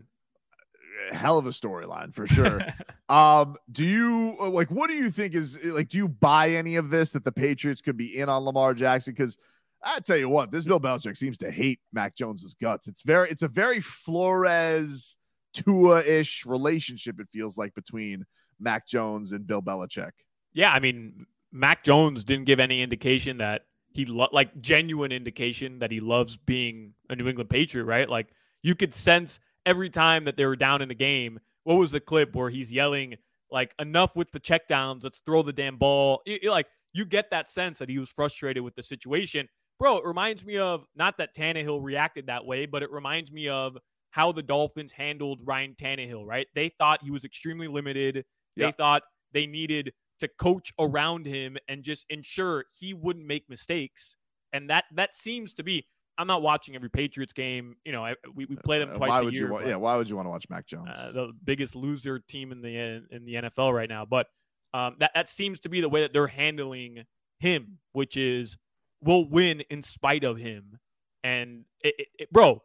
Hell 1.10 1.38
of 1.38 1.46
a 1.46 1.50
storyline 1.50 2.14
for 2.14 2.26
sure. 2.26 2.60
um, 3.08 3.56
do 3.70 3.84
you 3.84 4.36
like 4.38 4.70
what 4.70 4.88
do 4.88 4.94
you 4.94 5.10
think 5.10 5.34
is 5.34 5.64
like 5.64 5.88
do 5.88 5.98
you 5.98 6.08
buy 6.08 6.50
any 6.50 6.76
of 6.76 6.90
this 6.90 7.10
that 7.12 7.24
the 7.24 7.32
Patriots 7.32 7.80
could 7.80 7.96
be 7.96 8.18
in 8.18 8.28
on 8.28 8.44
Lamar 8.44 8.74
Jackson? 8.74 9.12
Because 9.12 9.36
I 9.84 10.00
tell 10.00 10.16
you 10.16 10.28
what, 10.28 10.50
this 10.50 10.64
Bill 10.64 10.80
Belichick 10.80 11.16
seems 11.16 11.38
to 11.38 11.50
hate 11.50 11.80
Mac 11.92 12.16
Jones's 12.16 12.54
guts. 12.54 12.88
It's 12.88 13.02
very, 13.02 13.28
it's 13.30 13.42
a 13.42 13.48
very 13.48 13.80
Flores 13.80 15.16
Tua 15.52 16.02
ish 16.02 16.44
relationship. 16.46 17.20
It 17.20 17.28
feels 17.32 17.58
like 17.58 17.74
between 17.74 18.24
Mac 18.58 18.86
Jones 18.86 19.32
and 19.32 19.46
Bill 19.46 19.62
Belichick. 19.62 20.12
Yeah, 20.52 20.72
I 20.72 20.80
mean, 20.80 21.26
Mac 21.52 21.84
Jones 21.84 22.24
didn't 22.24 22.46
give 22.46 22.60
any 22.60 22.82
indication 22.82 23.38
that 23.38 23.66
he 23.92 24.06
lo- 24.06 24.28
like 24.32 24.60
genuine 24.60 25.12
indication 25.12 25.78
that 25.78 25.90
he 25.90 26.00
loves 26.00 26.36
being 26.36 26.94
a 27.08 27.16
New 27.16 27.28
England 27.28 27.50
Patriot, 27.50 27.84
right? 27.84 28.08
Like 28.08 28.28
you 28.62 28.74
could 28.74 28.94
sense 28.94 29.38
every 29.64 29.90
time 29.90 30.24
that 30.24 30.36
they 30.36 30.46
were 30.46 30.56
down 30.56 30.82
in 30.82 30.88
the 30.88 30.94
game. 30.94 31.40
What 31.62 31.76
was 31.76 31.92
the 31.92 32.00
clip 32.00 32.34
where 32.34 32.50
he's 32.50 32.72
yelling 32.72 33.16
like 33.50 33.72
enough 33.78 34.16
with 34.16 34.32
the 34.32 34.40
checkdowns, 34.40 35.04
let's 35.04 35.20
throw 35.20 35.42
the 35.42 35.52
damn 35.52 35.76
ball. 35.76 36.22
It, 36.26 36.44
it, 36.44 36.50
like 36.50 36.66
you 36.92 37.04
get 37.04 37.30
that 37.30 37.48
sense 37.48 37.78
that 37.78 37.88
he 37.88 37.98
was 37.98 38.10
frustrated 38.10 38.62
with 38.62 38.74
the 38.74 38.82
situation 38.82 39.48
bro, 39.78 39.98
it 39.98 40.04
reminds 40.04 40.44
me 40.44 40.58
of 40.58 40.84
not 40.94 41.18
that 41.18 41.34
Tannehill 41.34 41.82
reacted 41.82 42.26
that 42.26 42.44
way, 42.44 42.66
but 42.66 42.82
it 42.82 42.90
reminds 42.90 43.32
me 43.32 43.48
of 43.48 43.76
how 44.10 44.30
the 44.32 44.42
Dolphins 44.42 44.92
handled 44.92 45.40
Ryan 45.44 45.74
Tannehill, 45.74 46.24
right? 46.24 46.46
They 46.54 46.68
thought 46.68 47.02
he 47.02 47.10
was 47.10 47.24
extremely 47.24 47.66
limited. 47.66 48.24
They 48.56 48.70
thought 48.70 49.02
they 49.32 49.46
needed 49.46 49.92
to 50.20 50.28
coach 50.28 50.72
around 50.78 51.26
him 51.26 51.56
and 51.68 51.82
just 51.82 52.06
ensure 52.08 52.66
he 52.78 52.94
wouldn't 52.94 53.26
make 53.26 53.50
mistakes. 53.50 54.14
And 54.52 54.70
that 54.70 54.84
that 54.94 55.14
seems 55.14 55.52
to 55.54 55.64
be. 55.64 55.86
I'm 56.16 56.28
not 56.28 56.42
watching 56.42 56.76
every 56.76 56.90
Patriots 56.90 57.32
game. 57.32 57.74
You 57.84 57.90
know, 57.90 58.04
I, 58.04 58.14
we, 58.32 58.44
we 58.46 58.54
play 58.54 58.78
them 58.78 58.90
uh, 58.90 58.94
twice 58.94 59.10
why 59.10 59.18
a 59.18 59.24
would 59.24 59.34
year. 59.34 59.48
You 59.48 59.52
wa- 59.52 59.60
yeah, 59.66 59.74
why 59.74 59.96
would 59.96 60.08
you 60.08 60.14
want 60.14 60.26
to 60.26 60.30
watch 60.30 60.46
Mac 60.48 60.64
Jones? 60.64 60.90
Uh, 60.96 61.10
the 61.10 61.32
biggest 61.42 61.74
loser 61.74 62.20
team 62.20 62.52
in 62.52 62.62
the 62.62 62.76
in 63.10 63.24
the 63.24 63.34
NFL 63.34 63.74
right 63.74 63.88
now. 63.88 64.04
But 64.04 64.28
um, 64.72 64.94
that 65.00 65.10
that 65.14 65.28
seems 65.28 65.58
to 65.60 65.68
be 65.68 65.80
the 65.80 65.88
way 65.88 66.02
that 66.02 66.12
they're 66.12 66.28
handling 66.28 67.04
him, 67.40 67.78
which 67.92 68.16
is 68.16 68.56
will 69.04 69.28
win 69.28 69.60
in 69.70 69.82
spite 69.82 70.24
of 70.24 70.38
him. 70.38 70.78
And 71.22 71.64
it, 71.80 71.94
it, 71.98 72.08
it, 72.18 72.32
bro, 72.32 72.62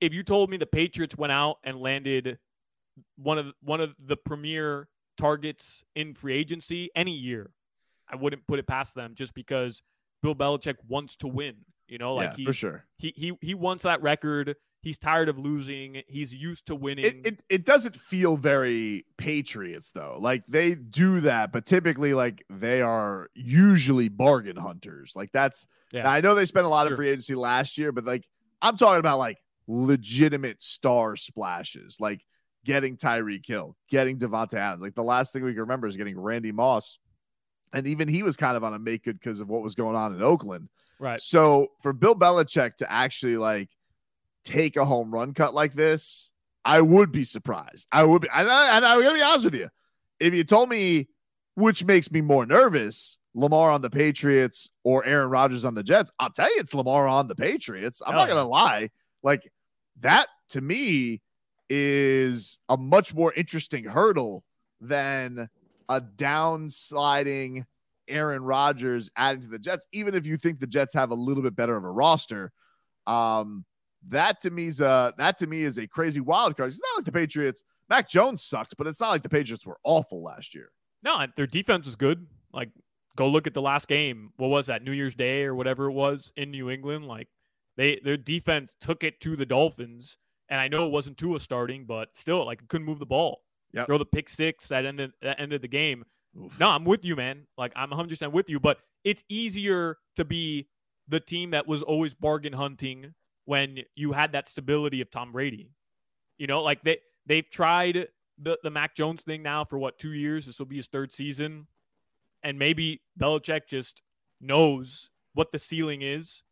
if 0.00 0.12
you 0.12 0.22
told 0.22 0.50
me 0.50 0.56
the 0.56 0.66
Patriots 0.66 1.16
went 1.16 1.32
out 1.32 1.58
and 1.62 1.80
landed 1.80 2.38
one 3.16 3.38
of 3.38 3.46
one 3.62 3.80
of 3.80 3.94
the 4.04 4.16
premier 4.16 4.88
targets 5.16 5.84
in 5.94 6.14
free 6.14 6.34
agency 6.34 6.90
any 6.96 7.12
year, 7.12 7.52
I 8.10 8.16
wouldn't 8.16 8.46
put 8.46 8.58
it 8.58 8.66
past 8.66 8.94
them 8.94 9.14
just 9.14 9.34
because 9.34 9.82
Bill 10.22 10.34
Belichick 10.34 10.76
wants 10.86 11.16
to 11.16 11.28
win. 11.28 11.56
You 11.88 11.98
know, 11.98 12.14
like 12.14 12.30
yeah, 12.30 12.36
he, 12.36 12.44
for 12.44 12.52
sure. 12.52 12.84
He 12.98 13.12
he 13.16 13.32
he 13.40 13.54
wants 13.54 13.84
that 13.84 14.02
record. 14.02 14.56
He's 14.82 14.98
tired 14.98 15.28
of 15.28 15.38
losing. 15.38 16.02
He's 16.08 16.34
used 16.34 16.66
to 16.66 16.74
winning. 16.74 17.04
It, 17.04 17.26
it, 17.26 17.42
it 17.48 17.64
doesn't 17.64 17.96
feel 17.96 18.36
very 18.36 19.06
Patriots 19.16 19.92
though. 19.92 20.16
Like 20.18 20.42
they 20.48 20.74
do 20.74 21.20
that, 21.20 21.52
but 21.52 21.66
typically 21.66 22.14
like 22.14 22.44
they 22.50 22.82
are 22.82 23.30
usually 23.32 24.08
bargain 24.08 24.56
hunters. 24.56 25.12
Like 25.14 25.30
that's 25.32 25.68
yeah. 25.92 26.10
I 26.10 26.20
know 26.20 26.34
they 26.34 26.46
spent 26.46 26.66
a 26.66 26.68
lot 26.68 26.84
sure. 26.84 26.94
of 26.94 26.96
free 26.96 27.10
agency 27.10 27.36
last 27.36 27.78
year, 27.78 27.92
but 27.92 28.04
like 28.04 28.26
I'm 28.60 28.76
talking 28.76 28.98
about 28.98 29.18
like 29.18 29.38
legitimate 29.68 30.60
star 30.62 31.14
splashes, 31.14 31.98
like 32.00 32.24
getting 32.64 32.96
Tyreek 32.96 33.46
Hill, 33.46 33.76
getting 33.88 34.18
Davante 34.18 34.54
Adams. 34.54 34.82
Like 34.82 34.94
the 34.94 35.04
last 35.04 35.32
thing 35.32 35.44
we 35.44 35.52
can 35.52 35.60
remember 35.60 35.86
is 35.86 35.96
getting 35.96 36.18
Randy 36.18 36.50
Moss. 36.50 36.98
And 37.72 37.86
even 37.86 38.08
he 38.08 38.24
was 38.24 38.36
kind 38.36 38.56
of 38.56 38.64
on 38.64 38.74
a 38.74 38.80
make 38.80 39.04
good 39.04 39.18
because 39.18 39.38
of 39.38 39.48
what 39.48 39.62
was 39.62 39.76
going 39.76 39.94
on 39.94 40.12
in 40.14 40.22
Oakland. 40.22 40.68
Right. 40.98 41.20
So 41.20 41.68
for 41.82 41.92
Bill 41.92 42.14
Belichick 42.14 42.76
to 42.76 42.92
actually 42.92 43.36
like 43.36 43.70
take 44.44 44.76
a 44.76 44.84
home 44.84 45.12
run 45.12 45.34
cut 45.34 45.54
like 45.54 45.74
this, 45.74 46.30
I 46.64 46.80
would 46.80 47.12
be 47.12 47.24
surprised. 47.24 47.86
I 47.92 48.04
would 48.04 48.22
be, 48.22 48.28
and, 48.34 48.48
I, 48.48 48.76
and 48.76 48.84
I'm 48.84 49.02
gonna 49.02 49.14
be 49.14 49.22
honest 49.22 49.44
with 49.44 49.54
you. 49.54 49.68
If 50.20 50.34
you 50.34 50.44
told 50.44 50.68
me 50.68 51.08
which 51.54 51.84
makes 51.84 52.10
me 52.10 52.20
more 52.20 52.46
nervous, 52.46 53.18
Lamar 53.34 53.70
on 53.70 53.82
the 53.82 53.90
Patriots 53.90 54.70
or 54.84 55.04
Aaron 55.04 55.30
Rodgers 55.30 55.64
on 55.64 55.74
the 55.74 55.82
Jets, 55.82 56.10
I'll 56.18 56.30
tell 56.30 56.48
you 56.48 56.60
it's 56.60 56.74
Lamar 56.74 57.06
on 57.08 57.28
the 57.28 57.34
Patriots. 57.34 58.02
I'm 58.04 58.14
oh, 58.14 58.18
not 58.18 58.28
gonna 58.28 58.44
lie. 58.44 58.90
Like 59.22 59.50
that 60.00 60.26
to 60.50 60.60
me 60.60 61.20
is 61.68 62.58
a 62.68 62.76
much 62.76 63.14
more 63.14 63.32
interesting 63.34 63.84
hurdle 63.84 64.44
than 64.80 65.48
a 65.88 66.00
downsliding 66.00 67.64
Aaron 68.08 68.42
Rodgers 68.42 69.10
adding 69.16 69.42
to 69.42 69.48
the 69.48 69.58
Jets, 69.58 69.86
even 69.92 70.14
if 70.14 70.26
you 70.26 70.36
think 70.36 70.60
the 70.60 70.66
Jets 70.66 70.94
have 70.94 71.10
a 71.10 71.14
little 71.14 71.42
bit 71.42 71.56
better 71.56 71.76
of 71.76 71.84
a 71.84 71.90
roster. 71.90 72.52
Um, 73.06 73.64
that 74.08 74.40
to 74.40 74.50
me 74.50 74.66
is 74.66 74.80
a 74.80 75.14
that 75.18 75.38
to 75.38 75.46
me 75.46 75.62
is 75.62 75.78
a 75.78 75.86
crazy 75.86 76.20
wild 76.20 76.56
card. 76.56 76.70
It's 76.70 76.80
not 76.80 76.98
like 76.98 77.04
the 77.04 77.12
Patriots. 77.12 77.62
Mac 77.88 78.08
Jones 78.08 78.42
sucked, 78.42 78.76
but 78.76 78.86
it's 78.86 79.00
not 79.00 79.10
like 79.10 79.22
the 79.22 79.28
Patriots 79.28 79.66
were 79.66 79.78
awful 79.84 80.22
last 80.22 80.54
year. 80.54 80.70
No, 81.02 81.26
their 81.36 81.46
defense 81.46 81.84
was 81.84 81.96
good. 81.96 82.26
Like, 82.52 82.70
go 83.16 83.28
look 83.28 83.46
at 83.46 83.54
the 83.54 83.62
last 83.62 83.88
game. 83.88 84.32
What 84.36 84.48
was 84.48 84.66
that? 84.66 84.82
New 84.82 84.92
Year's 84.92 85.14
Day 85.14 85.44
or 85.44 85.54
whatever 85.54 85.86
it 85.86 85.92
was 85.92 86.32
in 86.36 86.50
New 86.50 86.70
England. 86.70 87.06
Like, 87.06 87.28
they 87.76 88.00
their 88.02 88.16
defense 88.16 88.74
took 88.80 89.02
it 89.02 89.20
to 89.20 89.36
the 89.36 89.46
Dolphins, 89.46 90.16
and 90.48 90.60
I 90.60 90.68
know 90.68 90.86
it 90.86 90.92
wasn't 90.92 91.18
Tua 91.18 91.40
starting, 91.40 91.84
but 91.84 92.10
still, 92.14 92.44
like, 92.46 92.66
couldn't 92.68 92.86
move 92.86 92.98
the 92.98 93.06
ball. 93.06 93.42
Yep. 93.72 93.86
Throw 93.86 93.98
the 93.98 94.04
pick 94.04 94.28
six 94.28 94.68
that 94.68 94.84
ended 94.84 95.12
that 95.22 95.40
ended 95.40 95.62
the 95.62 95.68
game. 95.68 96.04
Oof. 96.38 96.58
No, 96.58 96.70
I'm 96.70 96.84
with 96.84 97.04
you, 97.04 97.16
man. 97.16 97.46
Like, 97.58 97.72
I'm 97.76 97.90
100 97.90 98.10
percent 98.10 98.32
with 98.32 98.48
you. 98.48 98.60
But 98.60 98.78
it's 99.04 99.24
easier 99.28 99.98
to 100.16 100.24
be 100.24 100.68
the 101.08 101.20
team 101.20 101.50
that 101.50 101.66
was 101.66 101.82
always 101.82 102.14
bargain 102.14 102.52
hunting 102.52 103.14
when 103.44 103.80
you 103.94 104.12
had 104.12 104.32
that 104.32 104.48
stability 104.48 105.00
of 105.00 105.10
Tom 105.10 105.32
Brady. 105.32 105.70
You 106.38 106.46
know, 106.46 106.62
like 106.62 106.82
they 106.82 106.98
they've 107.26 107.48
tried 107.48 108.08
the 108.38 108.58
the 108.62 108.70
Mac 108.70 108.94
Jones 108.94 109.22
thing 109.22 109.42
now 109.42 109.64
for 109.64 109.78
what 109.78 109.98
two 109.98 110.12
years. 110.12 110.46
This 110.46 110.58
will 110.58 110.66
be 110.66 110.76
his 110.76 110.88
third 110.88 111.12
season, 111.12 111.66
and 112.42 112.58
maybe 112.58 113.02
Belichick 113.18 113.66
just 113.68 114.02
knows 114.40 115.10
what 115.34 115.52
the 115.52 115.58
ceiling 115.58 116.02
is, 116.02 116.42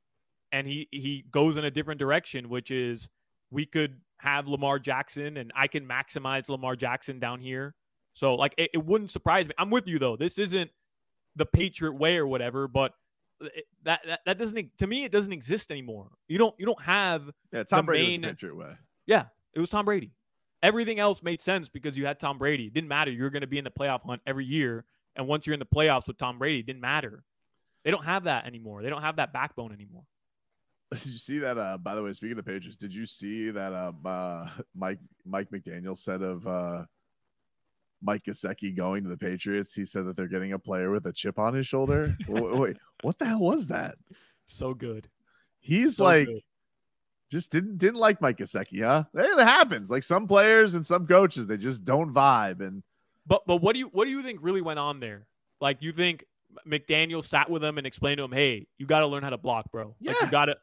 and 0.53 0.66
he 0.66 0.88
he 0.90 1.24
goes 1.31 1.57
in 1.57 1.64
a 1.64 1.70
different 1.70 1.98
direction, 1.98 2.48
which 2.48 2.70
is 2.70 3.09
we 3.50 3.66
could 3.66 4.00
have 4.18 4.46
Lamar 4.46 4.79
Jackson 4.79 5.37
and 5.37 5.50
I 5.57 5.66
can 5.66 5.87
maximize 5.87 6.48
Lamar 6.48 6.76
Jackson 6.76 7.18
down 7.18 7.40
here. 7.40 7.74
So 8.12 8.35
like 8.35 8.55
it, 8.59 8.70
it 8.74 8.85
wouldn't 8.85 9.11
surprise 9.11 9.48
me. 9.48 9.55
I'm 9.59 9.70
with 9.70 9.87
you 9.87 9.98
though. 9.98 10.16
This 10.16 10.38
isn't 10.38 10.70
the 11.35 11.46
Patriot 11.46 11.94
way 11.94 12.18
or 12.18 12.26
whatever, 12.26 12.68
but 12.68 12.92
it, 13.40 13.64
that, 13.85 14.00
that 14.07 14.20
that 14.26 14.38
doesn't 14.38 14.76
to 14.79 14.87
me 14.87 15.05
it 15.05 15.12
doesn't 15.12 15.33
exist 15.33 15.70
anymore. 15.70 16.09
You 16.29 16.38
don't 16.38 16.55
you 16.59 16.66
don't 16.66 16.83
have 16.83 17.31
Yeah, 17.53 17.62
Tom 17.64 17.87
Brady 17.87 18.18
main- 18.18 18.31
was 18.33 18.42
way. 18.42 18.74
yeah, 19.07 19.24
it 19.55 19.61
was 19.61 19.70
Tom 19.70 19.85
Brady. 19.85 20.12
Everything 20.62 20.98
else 20.98 21.22
made 21.22 21.40
sense 21.40 21.68
because 21.70 21.96
you 21.96 22.05
had 22.07 22.20
Tom 22.20 22.37
Brady. 22.38 22.66
It 22.66 22.74
didn't 22.74 22.88
matter. 22.88 23.11
You're 23.11 23.31
going 23.31 23.40
to 23.40 23.46
be 23.46 23.57
in 23.59 23.64
the 23.64 23.70
playoff 23.70 24.03
hunt 24.05 24.20
every 24.26 24.44
year. 24.44 24.85
And 25.16 25.26
once 25.26 25.46
you're 25.46 25.55
in 25.55 25.61
the 25.61 25.66
playoffs 25.66 26.07
with 26.07 26.18
Tom 26.18 26.38
Brady, 26.38 26.59
it 26.61 26.66
didn't 26.66 26.83
matter. 26.83 27.24
They 27.85 27.90
don't 27.90 28.05
have 28.05 28.24
that 28.24 28.46
anymore. 28.46 28.83
They 28.83 28.90
don't 28.90 29.00
have 29.00 29.16
that 29.16 29.33
backbone 29.33 29.72
anymore. 29.72 30.03
Did 30.92 31.07
you 31.07 31.12
see 31.12 31.38
that? 31.38 31.57
Uh, 31.57 31.79
by 31.79 31.94
the 31.94 32.03
way, 32.03 32.12
speaking 32.12 32.33
of 32.38 32.44
the 32.44 32.50
Patriots, 32.53 32.76
did 32.76 32.92
you 32.94 33.07
see 33.07 33.50
that? 33.50 33.72
Uh, 33.72 33.92
uh, 34.05 34.48
Mike 34.74 34.98
Mike 35.24 35.48
McDaniel 35.50 35.96
said 35.96 36.20
of 36.20 36.46
uh, 36.46 36.85
Mike 38.02 38.24
Gesicki 38.24 38.74
going 38.76 39.02
to 39.04 39.08
the 39.10 39.16
Patriots. 39.18 39.74
He 39.74 39.84
said 39.84 40.06
that 40.06 40.16
they're 40.16 40.28
getting 40.28 40.52
a 40.52 40.58
player 40.58 40.90
with 40.90 41.06
a 41.06 41.12
chip 41.12 41.38
on 41.38 41.54
his 41.54 41.66
shoulder. 41.66 42.16
wait, 42.28 42.76
what 43.02 43.18
the 43.18 43.26
hell 43.26 43.40
was 43.40 43.66
that? 43.68 43.96
So 44.46 44.74
good. 44.74 45.08
He's 45.60 45.96
So 45.96 46.04
like 46.04 46.26
good. 46.26 46.40
just 47.30 47.52
didn't 47.52 47.78
didn't 47.78 48.00
like 48.00 48.20
Mike 48.20 48.38
Gesicki, 48.38 48.82
huh? 48.82 49.04
It 49.14 49.44
happens. 49.44 49.90
Like 49.90 50.02
some 50.02 50.26
players 50.26 50.74
and 50.74 50.84
some 50.84 51.06
coaches, 51.06 51.46
they 51.46 51.56
just 51.58 51.84
don't 51.84 52.12
vibe. 52.14 52.60
And 52.66 52.82
But 53.26 53.42
but 53.46 53.58
what 53.58 53.74
do 53.74 53.78
you 53.78 53.88
what 53.88 54.06
do 54.06 54.10
you 54.10 54.22
think 54.22 54.40
really 54.42 54.62
went 54.62 54.78
on 54.78 55.00
there? 55.00 55.26
Like 55.60 55.78
you 55.82 55.92
think 55.92 56.24
McDaniel 56.66 57.24
sat 57.24 57.48
with 57.48 57.62
him 57.62 57.78
and 57.78 57.86
explained 57.86 58.18
to 58.18 58.24
him, 58.24 58.32
"Hey, 58.32 58.66
you 58.78 58.86
got 58.86 59.00
to 59.00 59.06
learn 59.06 59.22
how 59.22 59.30
to 59.30 59.38
block, 59.38 59.70
bro. 59.70 59.94
Like 60.00 60.16
Yeah. 60.20 60.24
you 60.26 60.30
got 60.30 60.46
to." 60.46 60.56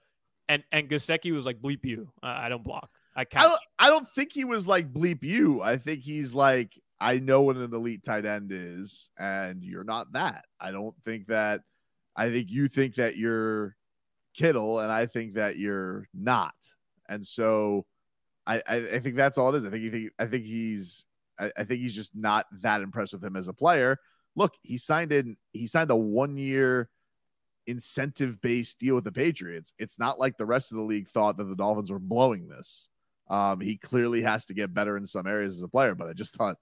And 0.49 0.63
and 0.71 0.89
Gesicki 0.89 1.33
was 1.33 1.45
like, 1.45 1.61
"Bleep 1.61 1.85
you. 1.85 2.11
I, 2.21 2.47
I 2.47 2.49
don't 2.49 2.63
block. 2.63 2.89
I 3.15 3.21
I 3.35 3.43
don't, 3.43 3.59
I 3.79 3.89
don't 3.89 4.07
think 4.09 4.31
he 4.31 4.43
was 4.45 4.67
like 4.67 4.91
bleep 4.93 5.23
you. 5.23 5.61
I 5.61 5.77
think 5.77 6.01
he's 6.01 6.33
like, 6.35 6.71
I 6.99 7.19
know 7.19 7.41
what 7.41 7.57
an 7.57 7.73
elite 7.73 8.03
tight 8.03 8.25
end 8.25 8.51
is, 8.51 9.09
and 9.17 9.63
you're 9.63 9.83
not 9.83 10.13
that. 10.13 10.45
I 10.59 10.71
don't 10.71 10.95
think 11.03 11.27
that. 11.27 11.61
I 12.15 12.31
think 12.31 12.49
you 12.49 12.67
think 12.67 12.95
that 12.95 13.17
you're 13.17 13.75
Kittle, 14.35 14.79
and 14.79 14.91
I 14.91 15.05
think 15.05 15.35
that 15.35 15.57
you're 15.57 16.07
not. 16.13 16.55
And 17.07 17.25
so, 17.25 17.85
I 18.45 18.61
I, 18.67 18.75
I 18.75 18.99
think 18.99 19.15
that's 19.15 19.37
all 19.37 19.53
it 19.53 19.59
is. 19.59 19.65
I 19.65 19.69
think 19.69 19.83
he 19.83 19.89
think 19.89 20.11
I 20.17 20.25
think 20.25 20.45
he's 20.45 21.05
I, 21.39 21.51
I 21.57 21.63
think 21.63 21.81
he's 21.81 21.95
just 21.95 22.15
not 22.15 22.47
that 22.61 22.81
impressed 22.81 23.13
with 23.13 23.23
him 23.23 23.35
as 23.35 23.47
a 23.47 23.53
player. 23.53 23.97
Look, 24.35 24.53
he 24.63 24.77
signed 24.77 25.11
in. 25.11 25.37
He 25.53 25.67
signed 25.67 25.91
a 25.91 25.95
one 25.95 26.37
year 26.37 26.89
incentive 27.67 28.41
based 28.41 28.79
deal 28.79 28.95
with 28.95 29.03
the 29.03 29.11
Patriots. 29.11 29.73
It's 29.77 29.99
not 29.99 30.19
like 30.19 30.37
the 30.37 30.45
rest 30.45 30.71
of 30.71 30.77
the 30.77 30.83
league 30.83 31.09
thought 31.09 31.37
that 31.37 31.43
the 31.43 31.55
Dolphins 31.55 31.91
were 31.91 31.99
blowing 31.99 32.47
this. 32.47 32.89
Um, 33.29 33.59
he 33.59 33.77
clearly 33.77 34.21
has 34.21 34.45
to 34.45 34.53
get 34.53 34.73
better 34.73 34.97
in 34.97 35.05
some 35.05 35.27
areas 35.27 35.57
as 35.57 35.63
a 35.63 35.67
player, 35.67 35.93
but 35.93 36.07
I 36.07 36.13
just 36.13 36.35
thought 36.35 36.57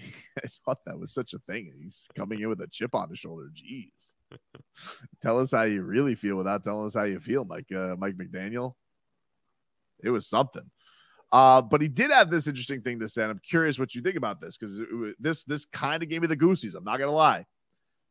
I 0.44 0.48
thought 0.64 0.78
that 0.86 0.98
was 0.98 1.12
such 1.12 1.34
a 1.34 1.38
thing. 1.40 1.72
He's 1.80 2.08
coming 2.16 2.40
in 2.40 2.48
with 2.48 2.60
a 2.60 2.66
chip 2.68 2.94
on 2.94 3.10
his 3.10 3.18
shoulder. 3.18 3.50
Jeez. 3.54 4.14
Tell 5.22 5.38
us 5.38 5.50
how 5.50 5.62
you 5.62 5.82
really 5.82 6.14
feel 6.14 6.36
without 6.36 6.64
telling 6.64 6.86
us 6.86 6.94
how 6.94 7.04
you 7.04 7.20
feel, 7.20 7.44
Mike 7.44 7.70
uh, 7.74 7.96
Mike 7.98 8.16
McDaniel. 8.16 8.74
It 10.02 10.10
was 10.10 10.26
something. 10.26 10.70
Uh, 11.32 11.62
but 11.62 11.80
he 11.80 11.88
did 11.88 12.10
have 12.10 12.30
this 12.30 12.46
interesting 12.46 12.82
thing 12.82 12.98
to 12.98 13.08
say. 13.08 13.22
And 13.22 13.30
I'm 13.30 13.40
curious 13.46 13.78
what 13.78 13.94
you 13.94 14.02
think 14.02 14.16
about 14.16 14.40
this 14.40 14.56
because 14.56 14.80
this 15.18 15.44
this 15.44 15.64
kind 15.64 16.02
of 16.02 16.08
gave 16.08 16.22
me 16.22 16.26
the 16.26 16.36
goosies. 16.36 16.74
I'm 16.74 16.84
not 16.84 16.98
gonna 16.98 17.12
lie. 17.12 17.46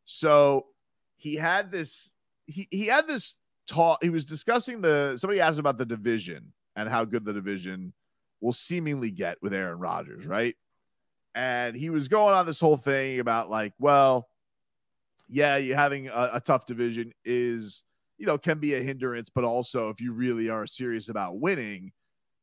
So 0.05 0.67
he 1.17 1.35
had 1.35 1.71
this 1.71 2.13
he 2.47 2.67
he 2.71 2.85
had 2.85 3.07
this 3.07 3.35
talk. 3.67 4.01
He 4.01 4.09
was 4.09 4.25
discussing 4.25 4.81
the 4.81 5.17
somebody 5.17 5.41
asked 5.41 5.59
about 5.59 5.77
the 5.77 5.85
division 5.85 6.53
and 6.75 6.87
how 6.87 7.03
good 7.03 7.25
the 7.25 7.33
division 7.33 7.93
will 8.41 8.53
seemingly 8.53 9.11
get 9.11 9.37
with 9.41 9.53
Aaron 9.53 9.79
Rodgers, 9.79 10.25
right? 10.25 10.55
And 11.35 11.75
he 11.75 11.89
was 11.89 12.07
going 12.07 12.33
on 12.33 12.45
this 12.45 12.59
whole 12.59 12.77
thing 12.77 13.19
about 13.19 13.49
like, 13.49 13.73
well, 13.79 14.27
yeah, 15.27 15.57
you 15.57 15.75
having 15.75 16.07
a, 16.07 16.31
a 16.33 16.41
tough 16.41 16.65
division 16.65 17.13
is 17.23 17.83
you 18.17 18.25
know 18.25 18.37
can 18.37 18.59
be 18.59 18.73
a 18.73 18.81
hindrance, 18.81 19.29
but 19.29 19.43
also 19.43 19.89
if 19.89 20.01
you 20.01 20.11
really 20.11 20.49
are 20.49 20.65
serious 20.65 21.09
about 21.09 21.39
winning, 21.39 21.91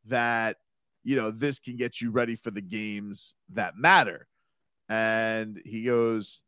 that 0.07 0.57
you 1.05 1.17
know 1.17 1.31
this 1.31 1.59
can 1.59 1.77
get 1.77 2.01
you 2.01 2.11
ready 2.11 2.37
for 2.37 2.51
the 2.51 2.63
games 2.63 3.35
that 3.53 3.77
matter. 3.77 4.27
And 4.89 5.61
he 5.65 5.83
goes, 5.83 6.43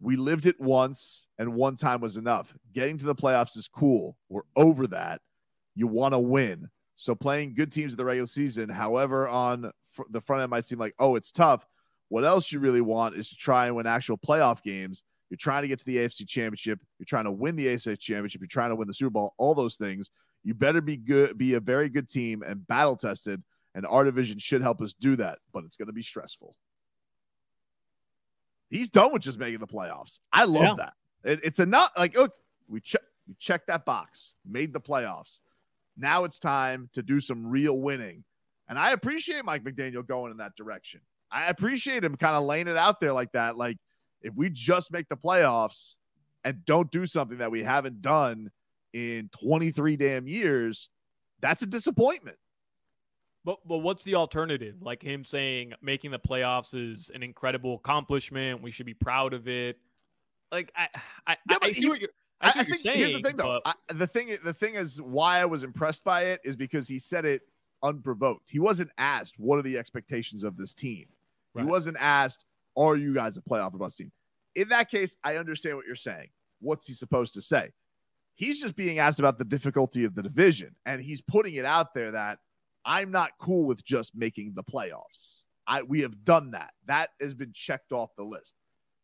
we 0.00 0.16
lived 0.16 0.46
it 0.46 0.60
once 0.60 1.26
and 1.38 1.54
one 1.54 1.76
time 1.76 2.00
was 2.00 2.16
enough. 2.16 2.54
Getting 2.72 2.98
to 2.98 3.06
the 3.06 3.14
playoffs 3.14 3.56
is 3.56 3.68
cool. 3.68 4.16
We're 4.28 4.42
over 4.54 4.86
that. 4.88 5.20
You 5.74 5.86
want 5.86 6.14
to 6.14 6.18
win. 6.18 6.68
So 6.96 7.14
playing 7.14 7.54
good 7.54 7.72
teams 7.72 7.92
in 7.92 7.96
the 7.96 8.04
regular 8.04 8.28
season, 8.28 8.68
however, 8.68 9.26
on 9.26 9.72
the 10.10 10.20
front 10.20 10.42
end 10.42 10.50
might 10.50 10.64
seem 10.64 10.78
like, 10.78 10.94
oh, 10.98 11.16
it's 11.16 11.32
tough. 11.32 11.66
What 12.08 12.24
else 12.24 12.52
you 12.52 12.60
really 12.60 12.80
want 12.80 13.16
is 13.16 13.28
to 13.30 13.36
try 13.36 13.66
and 13.66 13.76
win 13.76 13.86
actual 13.86 14.18
playoff 14.18 14.62
games. 14.62 15.02
You're 15.30 15.38
trying 15.38 15.62
to 15.62 15.68
get 15.68 15.78
to 15.80 15.84
the 15.84 15.96
AFC 15.96 16.28
championship. 16.28 16.80
You're 16.98 17.06
trying 17.06 17.24
to 17.24 17.32
win 17.32 17.56
the 17.56 17.66
AFC 17.66 17.98
championship. 17.98 18.40
You're 18.40 18.48
trying 18.48 18.70
to 18.70 18.76
win 18.76 18.86
the 18.86 18.94
Super 18.94 19.10
Bowl, 19.10 19.34
all 19.38 19.54
those 19.54 19.76
things. 19.76 20.10
You 20.44 20.54
better 20.54 20.80
be 20.80 20.96
good, 20.96 21.36
be 21.38 21.54
a 21.54 21.60
very 21.60 21.88
good 21.88 22.08
team 22.08 22.42
and 22.42 22.66
battle 22.66 22.96
tested. 22.96 23.42
And 23.74 23.84
our 23.86 24.04
division 24.04 24.38
should 24.38 24.62
help 24.62 24.80
us 24.80 24.94
do 24.94 25.16
that, 25.16 25.38
but 25.52 25.64
it's 25.64 25.76
going 25.76 25.88
to 25.88 25.92
be 25.92 26.02
stressful. 26.02 26.54
He's 28.70 28.90
done 28.90 29.12
with 29.12 29.22
just 29.22 29.38
making 29.38 29.60
the 29.60 29.66
playoffs. 29.66 30.20
I 30.32 30.44
love 30.44 30.62
Yeah. 30.62 30.74
that. 30.78 30.92
It, 31.24 31.40
it's 31.44 31.58
enough. 31.58 31.90
Like, 31.96 32.16
look, 32.16 32.34
we 32.68 32.80
check 32.80 33.02
we 33.26 33.34
checked 33.38 33.68
that 33.68 33.84
box, 33.86 34.34
made 34.46 34.72
the 34.72 34.80
playoffs. 34.80 35.40
Now 35.96 36.24
it's 36.24 36.38
time 36.38 36.90
to 36.92 37.02
do 37.02 37.20
some 37.20 37.46
real 37.46 37.80
winning. 37.80 38.24
And 38.68 38.78
I 38.78 38.92
appreciate 38.92 39.44
Mike 39.44 39.62
McDaniel 39.64 40.06
going 40.06 40.30
in 40.30 40.38
that 40.38 40.56
direction. 40.56 41.00
I 41.30 41.46
appreciate 41.48 42.04
him 42.04 42.16
kind 42.16 42.36
of 42.36 42.44
laying 42.44 42.68
it 42.68 42.76
out 42.76 43.00
there 43.00 43.12
like 43.12 43.32
that. 43.32 43.56
Like, 43.56 43.76
if 44.22 44.34
we 44.34 44.48
just 44.50 44.92
make 44.92 45.08
the 45.08 45.16
playoffs 45.16 45.96
and 46.44 46.64
don't 46.64 46.90
do 46.90 47.06
something 47.06 47.38
that 47.38 47.50
we 47.50 47.62
haven't 47.62 48.00
done 48.00 48.50
in 48.92 49.28
23 49.40 49.96
damn 49.96 50.26
years, 50.28 50.88
that's 51.40 51.62
a 51.62 51.66
disappointment. 51.66 52.36
But 53.44 53.58
but 53.66 53.78
what's 53.78 54.04
the 54.04 54.14
alternative? 54.14 54.76
Like 54.80 55.02
him 55.02 55.22
saying 55.24 55.74
making 55.82 56.12
the 56.12 56.18
playoffs 56.18 56.74
is 56.74 57.10
an 57.14 57.22
incredible 57.22 57.74
accomplishment. 57.74 58.62
We 58.62 58.70
should 58.70 58.86
be 58.86 58.94
proud 58.94 59.34
of 59.34 59.46
it. 59.48 59.78
Like 60.50 60.72
I 60.74 60.88
I, 61.26 61.36
Yeah, 61.50 61.56
I, 61.60 61.66
I 61.66 61.72
see 61.72 61.82
he- 61.82 61.88
what 61.90 62.00
you're 62.00 62.10
I 62.40 62.50
see 62.52 62.58
what 62.60 62.68
you're 62.68 62.76
saying. 62.78 62.96
here's 62.96 63.12
the 63.12 63.20
thing, 63.20 63.36
though. 63.36 63.60
but- 63.64 63.76
I, 63.90 63.94
the 63.94 64.06
thing, 64.06 64.30
the 64.42 64.54
thing 64.54 64.74
is, 64.76 65.00
why 65.00 65.40
I 65.40 65.44
was 65.44 65.62
impressed 65.64 66.04
by 66.04 66.24
it 66.26 66.40
is 66.44 66.56
because 66.56 66.88
he 66.88 66.98
said 66.98 67.24
it 67.26 67.42
unprovoked. 67.84 68.50
He 68.50 68.58
wasn't 68.58 68.90
asked, 68.98 69.38
"What 69.38 69.58
are 69.60 69.62
the 69.62 69.78
expectations 69.78 70.42
of 70.42 70.56
this 70.56 70.74
team?" 70.74 71.06
Right. 71.54 71.62
He 71.62 71.70
wasn't 71.70 71.98
asked, 72.00 72.44
"Are 72.76 72.96
you 72.96 73.14
guys 73.14 73.36
a 73.36 73.42
playoff 73.42 73.74
or 73.74 73.78
bust 73.78 73.98
team?" 73.98 74.10
In 74.56 74.68
that 74.70 74.90
case, 74.90 75.16
I 75.22 75.36
understand 75.36 75.76
what 75.76 75.86
you're 75.86 75.94
saying. 75.94 76.30
What's 76.60 76.86
he 76.86 76.94
supposed 76.94 77.34
to 77.34 77.42
say? 77.42 77.72
He's 78.34 78.60
just 78.60 78.74
being 78.74 78.98
asked 78.98 79.20
about 79.20 79.38
the 79.38 79.44
difficulty 79.44 80.04
of 80.04 80.16
the 80.16 80.22
division, 80.22 80.74
and 80.86 81.00
he's 81.00 81.20
putting 81.20 81.54
it 81.54 81.64
out 81.64 81.94
there 81.94 82.10
that 82.10 82.40
I'm 82.84 83.12
not 83.12 83.38
cool 83.38 83.64
with 83.64 83.84
just 83.84 84.16
making 84.16 84.54
the 84.54 84.64
playoffs. 84.64 85.44
I 85.66 85.82
we 85.82 86.00
have 86.00 86.24
done 86.24 86.50
that. 86.50 86.72
That 86.86 87.10
has 87.20 87.34
been 87.34 87.52
checked 87.52 87.92
off 87.92 88.16
the 88.16 88.24
list. 88.24 88.56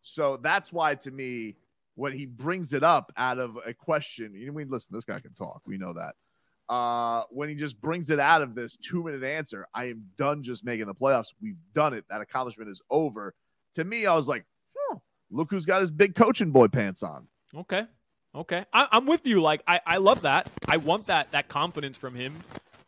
So 0.03 0.37
that's 0.39 0.73
why, 0.73 0.95
to 0.97 1.11
me, 1.11 1.57
when 1.95 2.13
he 2.13 2.27
brings 2.27 2.73
it 2.73 2.83
up 2.83 3.13
out 3.17 3.39
of 3.39 3.59
a 3.67 3.75
question, 3.75 4.35
you 4.35 4.47
know, 4.47 4.53
we 4.53 4.65
listen, 4.65 4.95
this 4.95 5.05
guy 5.05 5.21
can 5.21 5.35
talk. 5.35 5.63
We 5.67 5.79
know 5.79 5.93
that. 5.93 6.15
Uh, 6.71 7.25
when 7.31 7.49
he 7.49 7.55
just 7.55 7.81
brings 7.81 8.09
it 8.11 8.21
out 8.21 8.41
of 8.41 8.55
this 8.55 8.77
two 8.77 9.03
minute 9.03 9.25
answer, 9.25 9.67
I 9.75 9.87
am 9.87 10.05
done 10.17 10.43
just 10.43 10.65
making 10.65 10.87
the 10.87 10.95
playoffs. 10.95 11.35
We've 11.43 11.59
done 11.75 11.93
it. 11.95 12.05
That 12.09 12.21
accomplishment 12.23 12.71
is 12.71 12.81
over. 12.91 13.35
To 13.75 13.85
me, 13.85 14.07
I 14.07 14.15
was 14.15 14.29
like, 14.29 14.45
look 15.31 15.51
who's 15.51 15.67
got 15.67 15.81
his 15.81 15.91
big 15.91 16.15
coaching 16.15 16.51
boy 16.51 16.69
pants 16.69 17.03
on. 17.03 17.27
Okay. 17.55 17.85
Okay. 18.35 18.65
I, 18.73 18.89
I'm 18.93 19.07
with 19.07 19.27
you. 19.27 19.41
Like 19.41 19.63
I, 19.67 19.81
I 19.87 19.97
love 19.99 20.23
that. 20.23 20.49
I 20.69 20.77
want 20.77 21.07
that 21.07 21.33
that 21.33 21.49
confidence 21.49 21.97
from 21.97 22.15
him. 22.15 22.35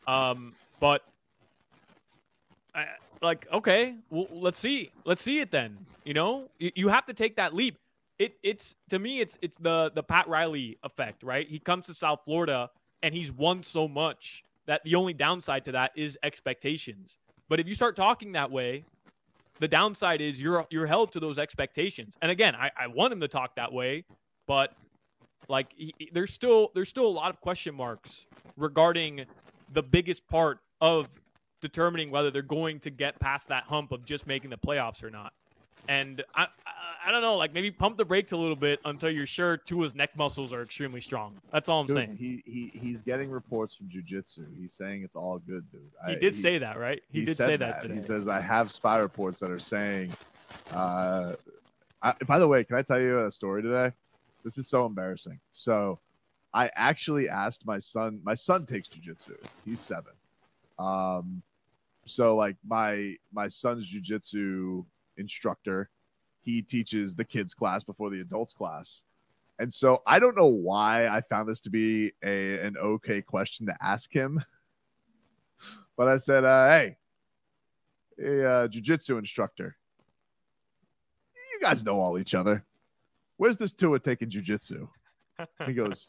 Um, 0.06 0.54
but 0.80 1.02
I, 2.74 2.86
like, 3.20 3.46
okay, 3.52 3.94
well, 4.10 4.26
let's 4.30 4.58
see. 4.58 4.90
Let's 5.04 5.22
see 5.22 5.40
it 5.40 5.50
then. 5.50 5.86
You 6.04 6.14
know, 6.14 6.48
you, 6.58 6.72
you 6.74 6.88
have 6.88 7.06
to 7.06 7.14
take 7.14 7.36
that 7.36 7.54
leap. 7.54 7.78
It 8.18 8.36
it's 8.42 8.74
to 8.90 8.98
me 8.98 9.20
it's 9.20 9.38
it's 9.42 9.58
the 9.58 9.90
the 9.94 10.02
Pat 10.02 10.28
Riley 10.28 10.78
effect, 10.82 11.22
right? 11.22 11.48
He 11.48 11.58
comes 11.58 11.86
to 11.86 11.94
South 11.94 12.20
Florida 12.24 12.70
and 13.02 13.14
he's 13.14 13.32
won 13.32 13.62
so 13.62 13.88
much 13.88 14.44
that 14.66 14.82
the 14.84 14.94
only 14.94 15.12
downside 15.12 15.64
to 15.64 15.72
that 15.72 15.92
is 15.96 16.18
expectations. 16.22 17.18
But 17.48 17.60
if 17.60 17.66
you 17.68 17.74
start 17.74 17.96
talking 17.96 18.32
that 18.32 18.50
way, 18.50 18.84
the 19.58 19.68
downside 19.68 20.20
is 20.20 20.40
you're 20.40 20.66
you're 20.70 20.86
held 20.86 21.12
to 21.12 21.20
those 21.20 21.38
expectations. 21.38 22.16
And 22.22 22.30
again, 22.30 22.54
I, 22.54 22.70
I 22.76 22.86
want 22.86 23.12
him 23.12 23.20
to 23.20 23.28
talk 23.28 23.56
that 23.56 23.72
way, 23.72 24.04
but 24.46 24.72
like 25.48 25.68
he, 25.76 25.94
he- 25.98 26.10
there's 26.12 26.32
still 26.32 26.70
there's 26.74 26.88
still 26.88 27.06
a 27.06 27.08
lot 27.08 27.30
of 27.30 27.40
question 27.40 27.74
marks 27.74 28.26
regarding 28.56 29.26
the 29.72 29.82
biggest 29.82 30.26
part 30.28 30.58
of 30.80 31.08
determining 31.60 32.10
whether 32.10 32.30
they're 32.30 32.42
going 32.42 32.80
to 32.80 32.90
get 32.90 33.20
past 33.20 33.48
that 33.48 33.64
hump 33.64 33.92
of 33.92 34.04
just 34.04 34.26
making 34.26 34.50
the 34.50 34.58
playoffs 34.58 35.02
or 35.02 35.10
not. 35.10 35.32
And 35.88 36.22
I, 36.34 36.46
I 37.04 37.10
don't 37.12 37.22
know, 37.22 37.36
like 37.36 37.52
maybe 37.52 37.70
pump 37.70 37.96
the 37.96 38.04
brakes 38.04 38.32
a 38.32 38.36
little 38.36 38.56
bit 38.56 38.80
until 38.84 39.10
you're 39.10 39.26
sure 39.26 39.56
Tua's 39.56 39.94
neck 39.94 40.16
muscles 40.16 40.52
are 40.52 40.62
extremely 40.62 41.00
strong. 41.00 41.40
That's 41.52 41.68
all 41.68 41.80
I'm 41.80 41.86
Dude, 41.86 41.96
saying. 41.96 42.16
he, 42.16 42.42
he 42.46 42.70
he's 42.78 43.02
getting 43.02 43.30
reports 43.30 43.74
from 43.74 43.88
jujitsu. 43.88 44.46
He's 44.58 44.72
saying 44.72 45.02
it's 45.02 45.16
all 45.16 45.38
good, 45.38 45.70
dude. 45.70 45.80
He 46.06 46.12
I- 46.12 46.18
did 46.18 46.34
say 46.34 46.58
that, 46.58 46.78
right? 46.78 47.02
He, 47.10 47.24
did 47.24 47.36
say 47.36 47.56
that, 47.56 47.82
today. 47.82 47.94
He 47.94 48.00
says 48.00 48.28
I 48.28 48.40
have 48.40 48.70
spy 48.70 48.98
reports 48.98 49.40
that 49.40 49.50
are 49.50 49.58
saying. 49.58 50.12
Uh, 50.72 51.34
I, 52.02 52.14
by 52.26 52.38
the 52.38 52.48
way, 52.48 52.64
can 52.64 52.76
I 52.76 52.82
tell 52.82 53.00
you 53.00 53.20
a 53.20 53.30
story 53.30 53.62
today? 53.62 53.92
This 54.44 54.58
is 54.58 54.68
so 54.68 54.86
embarrassing. 54.86 55.38
So, 55.52 56.00
I 56.52 56.70
actually 56.74 57.28
asked 57.28 57.64
my 57.64 57.78
son. 57.78 58.20
My 58.24 58.34
son 58.34 58.66
takes 58.66 58.88
jujitsu. 58.88 59.36
He's 59.64 59.80
seven. 59.80 60.12
Um, 60.78 61.42
so 62.06 62.36
like 62.36 62.56
my 62.66 63.16
my 63.32 63.48
son's 63.48 63.92
jujitsu 63.92 64.84
instructor, 65.16 65.88
he 66.42 66.62
teaches 66.62 67.14
the 67.14 67.24
kids 67.24 67.54
class 67.54 67.84
before 67.84 68.10
the 68.10 68.20
adults 68.20 68.52
class. 68.52 69.04
And 69.58 69.72
so 69.72 70.02
I 70.06 70.18
don't 70.18 70.36
know 70.36 70.46
why 70.46 71.08
I 71.08 71.20
found 71.20 71.48
this 71.48 71.60
to 71.62 71.70
be 71.70 72.12
a 72.24 72.58
an 72.58 72.76
okay 72.76 73.22
question 73.22 73.66
to 73.66 73.76
ask 73.80 74.12
him. 74.12 74.42
But 75.96 76.08
I 76.08 76.16
said, 76.16 76.44
uh, 76.44 76.66
hey, 76.68 76.96
hey, 78.18 78.44
uh, 78.44 78.68
jujitsu 78.68 79.18
instructor, 79.18 79.76
you 81.34 81.60
guys 81.60 81.84
know 81.84 82.00
all 82.00 82.18
each 82.18 82.34
other. 82.34 82.64
Where's 83.36 83.58
this 83.58 83.72
Tua 83.72 84.00
taking 84.00 84.30
jujitsu? 84.30 84.88
He 85.66 85.74
goes, 85.74 86.06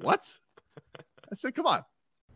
what? 0.00 0.38
I 0.96 1.34
said, 1.34 1.54
come 1.54 1.66
on. 1.66 1.84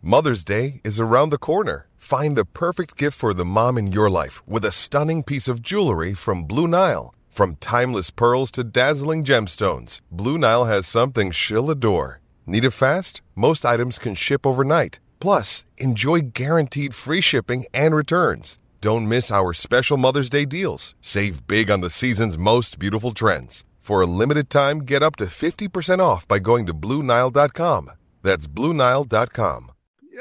Mother's 0.02 0.44
Day 0.44 0.80
is 0.84 1.00
around 1.00 1.30
the 1.30 1.38
corner. 1.38 1.88
Find 1.96 2.36
the 2.36 2.44
perfect 2.44 2.96
gift 2.96 3.18
for 3.18 3.34
the 3.34 3.44
mom 3.44 3.76
in 3.76 3.92
your 3.92 4.08
life 4.08 4.46
with 4.46 4.64
a 4.64 4.72
stunning 4.72 5.22
piece 5.22 5.48
of 5.48 5.62
jewelry 5.62 6.14
from 6.14 6.44
Blue 6.44 6.66
Nile. 6.66 7.14
From 7.38 7.54
timeless 7.60 8.10
pearls 8.10 8.50
to 8.50 8.64
dazzling 8.64 9.22
gemstones, 9.22 10.00
Blue 10.10 10.38
Nile 10.38 10.64
has 10.64 10.88
something 10.88 11.30
she'll 11.30 11.70
adore. 11.70 12.20
Need 12.46 12.64
it 12.64 12.72
fast? 12.72 13.22
Most 13.36 13.64
items 13.64 14.00
can 14.00 14.16
ship 14.16 14.44
overnight. 14.44 14.98
Plus, 15.20 15.64
enjoy 15.76 16.32
guaranteed 16.34 16.94
free 16.94 17.20
shipping 17.20 17.64
and 17.72 17.94
returns. 17.94 18.58
Don't 18.80 19.08
miss 19.08 19.30
our 19.30 19.52
special 19.52 19.96
Mother's 19.96 20.28
Day 20.28 20.46
deals. 20.46 20.96
Save 21.00 21.46
big 21.46 21.70
on 21.70 21.80
the 21.80 21.90
season's 21.90 22.36
most 22.36 22.80
beautiful 22.80 23.12
trends. 23.12 23.62
For 23.78 24.00
a 24.00 24.06
limited 24.20 24.50
time, 24.50 24.80
get 24.80 25.04
up 25.04 25.14
to 25.18 25.26
50% 25.26 26.00
off 26.00 26.26
by 26.26 26.40
going 26.40 26.66
to 26.66 26.74
BlueNile.com. 26.74 27.92
That's 28.24 28.48
BlueNile.com. 28.48 29.70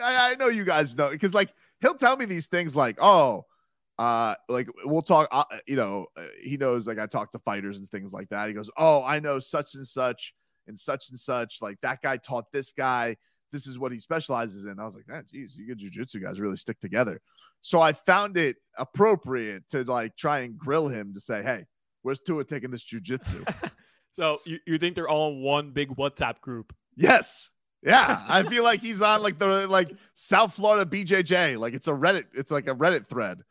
I, 0.04 0.34
I 0.34 0.36
know 0.36 0.50
you 0.50 0.66
guys 0.66 0.96
know 0.96 1.10
because 1.10 1.34
like 1.34 1.50
he'll 1.82 1.96
tell 1.96 2.16
me 2.16 2.26
these 2.26 2.46
things 2.46 2.76
like, 2.76 3.02
oh, 3.02 3.47
uh, 4.00 4.36
like 4.50 4.68
we'll 4.86 5.02
talk. 5.02 5.28
Uh, 5.32 5.44
you 5.66 5.76
know, 5.76 6.08
uh, 6.16 6.26
he 6.42 6.58
knows 6.58 6.88
like 6.88 7.00
I 7.00 7.06
talk 7.08 7.32
to 7.32 7.40
fighters 7.40 7.78
and 7.78 7.88
things 7.88 8.14
like 8.14 8.30
that. 8.30 8.48
He 8.48 8.54
goes, 8.54 8.70
oh, 8.78 9.04
I 9.04 9.20
know 9.20 9.40
such 9.40 9.76
and 9.76 9.86
such 9.86 10.34
and 10.68 10.78
such 10.78 11.10
and 11.10 11.18
such. 11.18 11.62
Like 11.62 11.80
that 11.82 12.02
guy 12.02 12.18
taught 12.18 12.52
this 12.52 12.72
guy. 12.72 13.16
This 13.52 13.66
is 13.66 13.80
what 13.80 13.92
he 13.92 14.00
specializes 14.00 14.66
in. 14.66 14.80
I 14.80 14.84
was 14.84 14.96
like, 14.96 15.06
ah, 15.12 15.22
geez, 15.32 15.58
you 15.58 15.68
good 15.68 15.80
jujitsu 15.80 16.22
guys 16.22 16.40
really 16.40 16.58
stick 16.58 16.80
together. 16.80 17.22
So 17.62 17.82
I 17.82 17.94
found 17.94 18.38
it 18.38 18.58
appropriate 18.78 19.68
to 19.70 19.84
like 19.84 20.16
try 20.16 20.40
and 20.40 20.58
grill 20.58 20.88
him 20.88 21.14
to 21.14 21.22
say, 21.22 21.42
hey, 21.42 21.66
where's 22.02 22.20
Tua 22.20 22.44
taking 22.44 22.72
this 22.72 22.84
jujitsu? 22.84 23.46
So 24.18 24.42
you, 24.46 24.58
you 24.66 24.78
think 24.80 24.96
they're 24.96 25.08
all 25.08 25.32
in 25.32 25.42
one 25.42 25.72
big 25.72 25.90
WhatsApp 25.96 26.42
group? 26.42 26.76
Yes. 26.96 27.52
Yeah. 27.84 28.24
I 28.28 28.44
feel 28.44 28.64
like 28.64 28.82
he's 28.82 29.02
on 29.02 29.22
like 29.22 29.38
the 29.38 29.68
like 29.68 29.92
South 30.16 30.56
Florida 30.56 30.90
BJJ. 30.90 31.58
Like 31.58 31.76
it's 31.76 31.88
a 31.88 31.92
Reddit, 31.92 32.26
it's 32.34 32.52
like 32.52 32.68
a 32.68 32.74
Reddit 32.76 33.08
thread. 33.08 33.42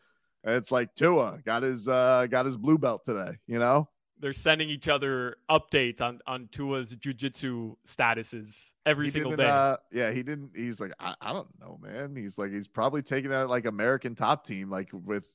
It's 0.46 0.70
like 0.70 0.94
Tua 0.94 1.40
got 1.44 1.62
his 1.62 1.88
uh 1.88 2.26
got 2.30 2.46
his 2.46 2.56
blue 2.56 2.78
belt 2.78 3.04
today, 3.04 3.32
you 3.46 3.58
know? 3.58 3.88
They're 4.18 4.32
sending 4.32 4.70
each 4.70 4.88
other 4.88 5.36
updates 5.50 6.00
on 6.00 6.20
on 6.26 6.48
Tua's 6.50 6.94
jujitsu 6.96 7.76
statuses 7.86 8.70
every 8.86 9.06
He 9.06 9.10
single 9.10 9.36
day. 9.36 9.46
Uh, 9.48 9.76
yeah, 9.92 10.10
he 10.10 10.22
didn't. 10.22 10.52
He's 10.56 10.80
like, 10.80 10.92
I, 10.98 11.14
I 11.20 11.32
don't 11.34 11.48
know, 11.60 11.78
man. 11.82 12.16
He's 12.16 12.38
like, 12.38 12.50
he's 12.50 12.66
probably 12.68 13.02
taking 13.02 13.32
out 13.32 13.50
like 13.50 13.66
American 13.66 14.14
top 14.14 14.46
team, 14.46 14.70
like 14.70 14.88
with, 14.92 15.26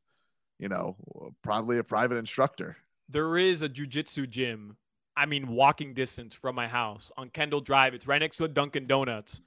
you 0.58 0.67
know, 0.69 0.95
probably 1.43 1.78
a 1.78 1.84
private 1.84 2.15
instructor. 2.17 2.76
there 3.08 3.38
is 3.38 3.62
a 3.62 3.69
jujitsu 3.69 4.28
gym. 4.30 4.78
I 5.15 5.26
mean, 5.28 5.50
walking 5.50 5.93
distance 5.93 6.34
from 6.34 6.56
my 6.56 6.67
house 6.69 7.12
on 7.17 7.30
Kendall 7.30 7.60
Drive. 7.62 7.93
It's 7.93 8.08
right 8.08 8.19
next 8.19 8.38
to 8.38 8.45
a 8.45 8.47
Dunkin' 8.47 8.88
Donuts. 8.88 9.41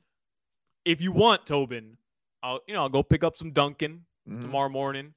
If 0.84 1.00
you 1.00 1.10
want, 1.10 1.46
Tobin, 1.46 1.96
I'll 2.42 2.60
you 2.68 2.74
know 2.74 2.82
I'll 2.82 2.88
go 2.90 3.02
pick 3.02 3.24
up 3.24 3.36
some 3.36 3.50
Dunkin' 3.50 4.04
Mhm. 4.28 4.42
tomorrow 4.42 4.68
morning, 4.68 5.14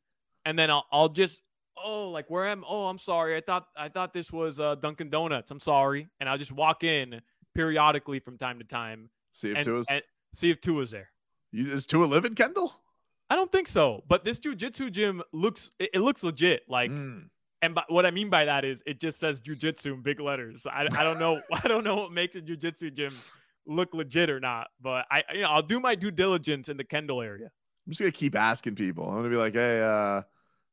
and 0.48 0.58
then 0.58 0.72
I'll 0.72 0.86
I'll 0.92 1.10
just 1.10 1.42
oh 1.84 2.10
like 2.10 2.30
where 2.30 2.48
am 2.48 2.64
oh 2.68 2.88
I'm 2.88 2.98
sorry 2.98 3.36
I 3.38 3.42
thought 3.42 3.68
I 3.78 3.90
thought 3.90 4.14
this 4.14 4.32
was 4.32 4.60
uh, 4.60 4.76
Dunkin' 4.76 5.10
Donuts. 5.10 5.52
I'm 5.52 5.60
sorry, 5.60 6.08
and 6.20 6.28
I'll 6.30 6.38
just 6.40 6.52
walk 6.52 6.84
in 6.84 7.22
periodically 7.54 8.20
from 8.20 8.38
time 8.38 8.60
to 8.60 8.66
time 8.66 9.10
See 9.32 9.52
if 9.52 9.58
and, 9.58 9.66
Tua's. 9.66 9.88
and 9.90 10.02
see 10.34 10.50
if 10.50 10.62
Tua's 10.62 10.92
there. 10.92 11.10
you, 11.52 11.72
is 11.74 11.86
Tua 11.86 12.06
live 12.06 12.26
in 12.26 12.34
Kendall? 12.36 12.74
I 13.30 13.36
don't 13.36 13.52
think 13.52 13.68
so, 13.68 14.04
but 14.08 14.24
this 14.24 14.40
jujitsu 14.40 14.92
gym 14.92 15.22
looks 15.34 15.70
it, 15.80 15.90
it 15.96 16.00
looks 16.00 16.24
legit. 16.24 16.62
Like 16.70 16.92
Mm. 16.92 17.30
and 17.62 17.76
by, 17.76 17.84
what 17.90 18.06
I 18.06 18.12
mean 18.12 18.30
by 18.30 18.46
that 18.46 18.64
is 18.64 18.82
it 18.86 19.02
just 19.02 19.20
says 19.20 19.42
jujitsu 19.42 19.88
in 19.94 20.02
big 20.02 20.20
letters. 20.22 20.66
I, 20.66 20.88
I 20.98 21.04
don't 21.04 21.20
know 21.20 21.42
I 21.64 21.68
don't 21.68 21.84
know 21.84 21.96
what 21.98 22.12
makes 22.14 22.36
a 22.38 22.42
jujitsu 22.42 22.96
gym 22.96 23.14
look 23.66 23.94
legit 23.94 24.30
or 24.30 24.40
not, 24.40 24.68
but 24.82 25.06
I 25.12 25.24
you 25.34 25.42
know 25.42 25.50
I'll 25.50 25.62
do 25.62 25.80
my 25.82 25.94
due 25.96 26.12
diligence 26.12 26.70
in 26.70 26.78
the 26.78 26.86
Kendall 26.86 27.22
area. 27.22 27.48
I'm 27.86 27.92
just 27.92 28.00
gonna 28.00 28.12
keep 28.12 28.36
asking 28.36 28.76
people. 28.76 29.08
I'm 29.10 29.16
gonna 29.18 29.30
be 29.30 29.36
like, 29.36 29.54
hey, 29.56 29.82
uh, 29.82 30.22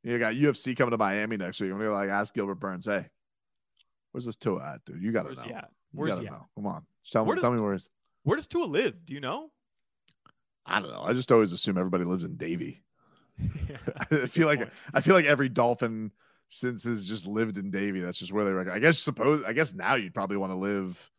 you 0.04 0.18
got 0.18 0.34
UFC 0.34 0.76
coming 0.76 0.92
to 0.92 0.98
Miami 0.98 1.36
next 1.36 1.60
week. 1.60 1.72
I'm 1.72 1.78
gonna 1.78 1.90
like 1.90 2.10
ask 2.10 2.32
Gilbert 2.34 2.56
Burns, 2.56 2.84
hey, 2.86 3.06
where's 4.12 4.24
this 4.26 4.36
Tua 4.36 4.74
at, 4.74 4.84
dude? 4.84 5.02
You 5.02 5.10
gotta 5.12 5.28
Where's 5.28 5.38
know. 5.38 5.44
he 5.44 5.52
at? 5.52 5.70
You 5.94 6.06
gotta 6.06 6.20
he 6.20 6.26
at? 6.28 6.40
Come 6.54 6.66
on, 6.66 6.84
tell 7.10 7.24
Where 7.24 7.34
me, 7.34 7.40
does- 7.40 7.44
tell 7.44 7.52
me 7.52 7.60
where 7.60 7.74
is. 7.74 7.88
Where 8.22 8.36
does 8.36 8.46
Tua 8.46 8.64
live? 8.64 9.04
Do 9.04 9.12
you 9.14 9.20
know? 9.20 9.50
I 10.66 10.80
don't 10.80 10.90
know. 10.90 11.02
I 11.02 11.12
just 11.12 11.30
always 11.30 11.52
assume 11.52 11.76
everybody 11.76 12.04
lives 12.04 12.24
in 12.24 12.36
Davie. 12.36 12.82
I 14.10 14.26
feel 14.26 14.46
like 14.46 14.68
I 14.94 15.00
feel 15.00 15.14
like 15.14 15.26
every 15.26 15.48
Dolphin 15.48 16.10
since 16.48 16.84
has 16.84 17.06
just 17.08 17.26
lived 17.26 17.58
in 17.58 17.70
Davie. 17.70 18.00
That's 18.00 18.18
just 18.18 18.32
where 18.32 18.44
they 18.44 18.52
were. 18.52 18.70
I 18.70 18.78
guess 18.78 18.98
suppose 18.98 19.44
I 19.44 19.52
guess 19.52 19.74
now 19.74 19.94
you'd 19.96 20.14
probably 20.14 20.36
want 20.36 20.52
to 20.52 20.56
live. 20.58 21.10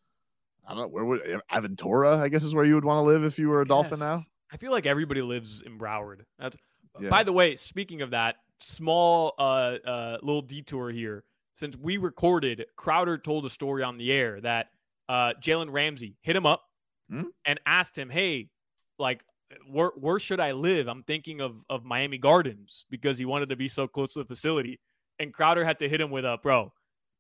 I 0.68 0.70
don't 0.74 0.82
know 0.82 0.88
where 0.88 1.06
would 1.06 1.22
Aventura. 1.52 2.20
I 2.20 2.30
guess 2.30 2.44
is 2.44 2.56
where 2.56 2.66
you 2.66 2.76
would 2.76 2.86
want 2.86 2.98
to 3.00 3.02
live 3.04 3.24
if 3.24 3.38
you 3.38 3.50
were 3.50 3.62
a 3.62 3.68
Dolphin 3.68 4.00
now. 4.00 4.24
I 4.52 4.58
feel 4.58 4.72
like 4.72 4.86
everybody 4.86 5.22
lives 5.22 5.62
in 5.64 5.78
Broward. 5.78 6.22
That's 6.40 6.56
Yeah. 7.00 7.10
by 7.10 7.24
the 7.24 7.34
way, 7.34 7.56
speaking 7.56 8.02
of 8.02 8.12
that, 8.12 8.38
small 8.66 9.34
uh 9.38 9.78
uh 9.86 10.18
little 10.22 10.42
detour 10.42 10.90
here. 10.92 11.24
Since 11.56 11.78
we 11.78 11.98
recorded, 11.98 12.66
Crowder 12.76 13.18
told 13.18 13.46
a 13.46 13.50
story 13.50 13.84
on 13.84 13.98
the 13.98 14.12
air 14.12 14.42
that 14.42 14.68
uh 15.10 15.34
Jalen 15.42 15.72
Ramsey 15.72 16.18
hit 16.22 16.36
him 16.36 16.46
up 16.46 16.64
Hmm? 17.10 17.26
and 17.46 17.60
asked 17.68 17.98
him, 17.98 18.10
Hey, 18.10 18.50
like 18.98 19.24
where 19.70 19.92
where 19.96 20.20
should 20.20 20.40
I 20.40 20.54
live? 20.54 20.88
I'm 20.88 21.04
thinking 21.04 21.42
of 21.42 21.58
of 21.70 21.84
Miami 21.86 22.18
Gardens 22.18 22.86
because 22.90 23.18
he 23.18 23.26
wanted 23.26 23.50
to 23.50 23.56
be 23.56 23.68
so 23.68 23.88
close 23.88 24.14
to 24.14 24.20
the 24.20 24.26
facility. 24.26 24.80
And 25.20 25.34
Crowder 25.34 25.64
had 25.64 25.80
to 25.80 25.90
hit 25.90 26.02
him 26.02 26.12
with 26.12 26.26
a 26.26 26.38
bro, 26.42 26.74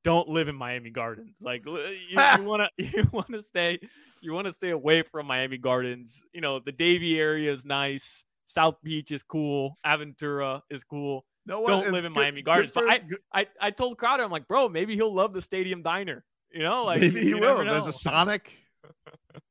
don't 0.04 0.28
live 0.28 0.48
in 0.48 0.56
Miami 0.56 0.90
Gardens. 0.90 1.36
Like 1.42 1.66
you, 1.66 1.80
you 2.10 2.44
wanna 2.44 2.70
you 2.78 3.08
wanna 3.12 3.42
stay 3.44 3.80
you 4.22 4.34
want 4.34 4.46
to 4.48 4.54
stay 4.54 4.72
away 4.72 5.04
from 5.04 5.28
Miami 5.28 5.58
Gardens. 5.58 6.24
You 6.34 6.42
know, 6.42 6.60
the 6.60 6.72
Davie 6.72 7.20
area 7.20 7.52
is 7.54 7.64
nice. 7.64 8.24
South 8.48 8.76
Beach 8.82 9.12
is 9.12 9.22
cool. 9.22 9.78
Aventura 9.86 10.62
is 10.70 10.84
cool. 10.84 11.26
No, 11.46 11.62
what- 11.62 11.68
Don't 11.70 11.92
live 11.92 12.06
in 12.06 12.14
good- 12.14 12.20
Miami 12.20 12.42
Gardens. 12.42 12.72
But 12.74 12.90
I, 12.90 13.02
I, 13.34 13.48
I 13.62 13.72
told 13.72 13.98
Crowder, 13.98 14.24
I'm 14.24 14.32
like, 14.32 14.48
bro, 14.48 14.68
maybe 14.70 14.96
he'll 14.96 15.14
love 15.14 15.34
the 15.34 15.42
stadium 15.42 15.82
diner. 15.84 16.24
You 16.52 16.64
know, 16.64 16.86
like 16.86 17.02
maybe 17.02 17.22
he 17.22 17.34
will. 17.34 17.64
There's 17.64 17.86
a 17.88 17.92
Sonic. 17.94 18.52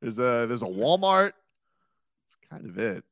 There's 0.01 0.19
a 0.19 0.47
there's 0.49 0.63
a 0.63 0.67
Walmart. 0.67 1.33
It's 2.27 2.37
kind 2.51 2.67
of 2.67 2.79
it. 2.79 3.05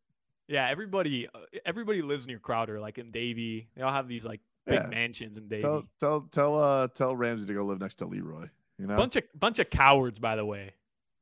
yeah. 0.49 0.69
Everybody, 0.71 1.29
uh, 1.35 1.41
everybody 1.67 2.01
lives 2.03 2.27
near 2.27 2.39
Crowder, 2.39 2.81
like 2.81 2.97
in 2.99 3.11
Davie. 3.11 3.69
They 3.77 3.83
all 3.83 3.93
have 3.93 4.09
these 4.09 4.25
like 4.25 4.41
big 4.67 4.77
Yeah. 4.81 4.87
mansions 4.87 5.37
in 5.37 5.49
Davie. 5.49 5.63
Tell 5.63 5.85
tell 6.01 6.21
tell 6.31 6.63
uh 6.63 6.89
tell 6.89 7.15
Ramsey 7.15 7.47
to 7.47 7.55
go 7.55 7.65
live 7.65 7.81
next 7.81 7.97
to 7.97 8.07
Leroy. 8.07 8.47
You 8.79 8.87
know, 8.87 8.97
Bunch 8.97 9.17
of 9.17 9.25
bunch 9.39 9.59
of 9.59 9.69
cowards, 9.69 10.19
by 10.19 10.37
the 10.37 10.45
way. 10.47 10.73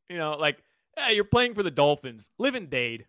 You 0.09 0.17
know, 0.19 0.37
like, 0.37 0.63
hey, 0.97 1.15
you're 1.15 1.25
playing 1.25 1.55
for 1.55 1.63
the 1.65 1.71
Dolphins. 1.73 2.29
Live 2.39 2.55
in 2.55 2.67
Dade. 2.67 3.07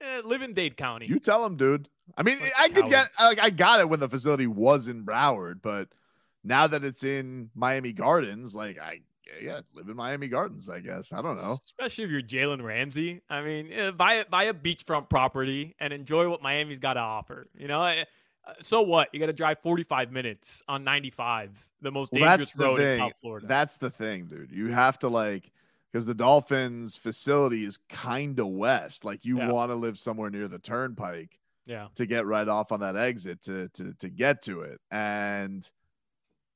Eh, 0.00 0.22
live 0.24 0.42
in 0.42 0.52
Dade 0.52 0.76
County. 0.76 1.06
you 1.06 1.18
tell 1.20 1.44
him, 1.46 1.56
dude. 1.56 1.88
I 2.16 2.22
mean, 2.22 2.36
of 2.38 2.48
I 2.58 2.68
could 2.68 2.86
get 2.88 3.08
like 3.20 3.42
I 3.42 3.50
got 3.50 3.80
it 3.80 3.88
when 3.88 4.00
the 4.00 4.08
facility 4.08 4.46
was 4.46 4.88
in 4.88 5.04
Broward, 5.04 5.60
but 5.62 5.88
now 6.44 6.66
that 6.66 6.84
it's 6.84 7.04
in 7.04 7.50
Miami 7.54 7.92
Gardens, 7.92 8.54
like 8.54 8.78
I 8.78 9.00
yeah, 9.42 9.60
live 9.74 9.88
in 9.88 9.96
Miami 9.96 10.28
Gardens. 10.28 10.70
I 10.70 10.80
guess 10.80 11.12
I 11.12 11.20
don't 11.20 11.36
know. 11.36 11.58
Especially 11.64 12.04
if 12.04 12.10
you're 12.10 12.22
Jalen 12.22 12.62
Ramsey. 12.62 13.20
I 13.28 13.42
mean, 13.42 13.72
eh, 13.72 13.90
buy 13.90 14.14
a, 14.14 14.24
buy 14.24 14.44
a 14.44 14.54
beachfront 14.54 15.08
property 15.10 15.74
and 15.80 15.92
enjoy 15.92 16.28
what 16.28 16.42
Miami's 16.42 16.78
got 16.78 16.94
to 16.94 17.00
offer. 17.00 17.46
You 17.56 17.68
know, 17.68 17.82
Eh, 17.82 18.04
uh, 18.46 18.52
so 18.60 18.82
what? 18.82 19.08
You 19.12 19.20
got 19.20 19.26
to 19.26 19.32
drive 19.32 19.58
45 19.60 20.12
minutes 20.12 20.62
on 20.68 20.84
95, 20.84 21.68
the 21.82 21.90
most 21.90 22.12
dangerous 22.12 22.54
road 22.56 22.80
in. 22.80 22.98
South 22.98 23.18
Florida. 23.20 23.46
That's 23.48 23.76
the 23.76 23.90
thing, 23.90 24.26
dude. 24.26 24.52
You 24.52 24.68
have 24.68 24.98
to 25.00 25.08
like 25.08 25.50
because 25.90 26.06
the 26.06 26.14
Dolphins 26.14 26.96
facility 26.96 27.64
is 27.64 27.78
kind 27.88 28.38
of 28.38 28.46
west. 28.48 29.04
Like 29.04 29.24
you 29.24 29.38
Yeah. 29.38 29.50
want 29.50 29.70
to 29.70 29.74
live 29.74 29.98
somewhere 29.98 30.30
near 30.30 30.46
the 30.46 30.58
turnpike. 30.58 31.38
Yeah. 31.66 31.88
to 31.96 32.06
get 32.06 32.26
right 32.26 32.48
off 32.48 32.72
on 32.72 32.80
that 32.80 32.96
exit 32.96 33.42
to 33.42 33.68
to 33.70 33.94
to 33.94 34.08
get 34.08 34.42
to 34.42 34.62
it. 34.62 34.80
And 34.90 35.68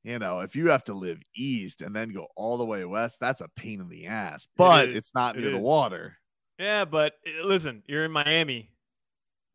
you 0.02 0.18
know, 0.18 0.40
if 0.40 0.56
you 0.56 0.70
have 0.70 0.84
to 0.84 0.94
live 0.94 1.20
east 1.36 1.82
and 1.82 1.94
then 1.94 2.12
go 2.12 2.28
all 2.36 2.56
the 2.56 2.64
way 2.64 2.84
west, 2.84 3.20
that's 3.20 3.42
a 3.42 3.48
pain 3.56 3.80
in 3.80 3.88
the 3.88 4.06
ass. 4.06 4.48
But 4.56 4.88
is. 4.88 4.96
it's 4.96 5.14
not 5.14 5.36
It 5.36 5.40
near 5.40 5.50
the 5.50 5.58
water. 5.58 6.16
Yeah, 6.58 6.84
but 6.84 7.14
uh, 7.26 7.46
listen, 7.46 7.82
you're 7.86 8.04
in 8.04 8.12
Miami. 8.12 8.70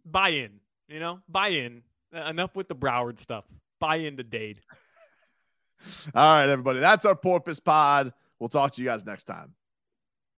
Buy 0.05 0.29
in, 0.29 0.59
you 0.87 0.99
know, 0.99 1.19
buy 1.27 1.49
in. 1.49 1.81
Enough 2.13 2.55
with 2.55 2.67
the 2.67 2.75
Broward 2.75 3.19
stuff. 3.19 3.43
Buy 3.79 3.97
into 3.97 4.23
Dade. 4.23 4.61
All 6.15 6.35
right, 6.35 6.47
everybody. 6.47 6.79
That's 6.79 7.05
our 7.05 7.15
porpoise 7.15 7.59
pod. 7.59 8.13
We'll 8.39 8.49
talk 8.49 8.73
to 8.73 8.81
you 8.81 8.87
guys 8.87 9.05
next 9.05 9.25
time. 9.25 9.53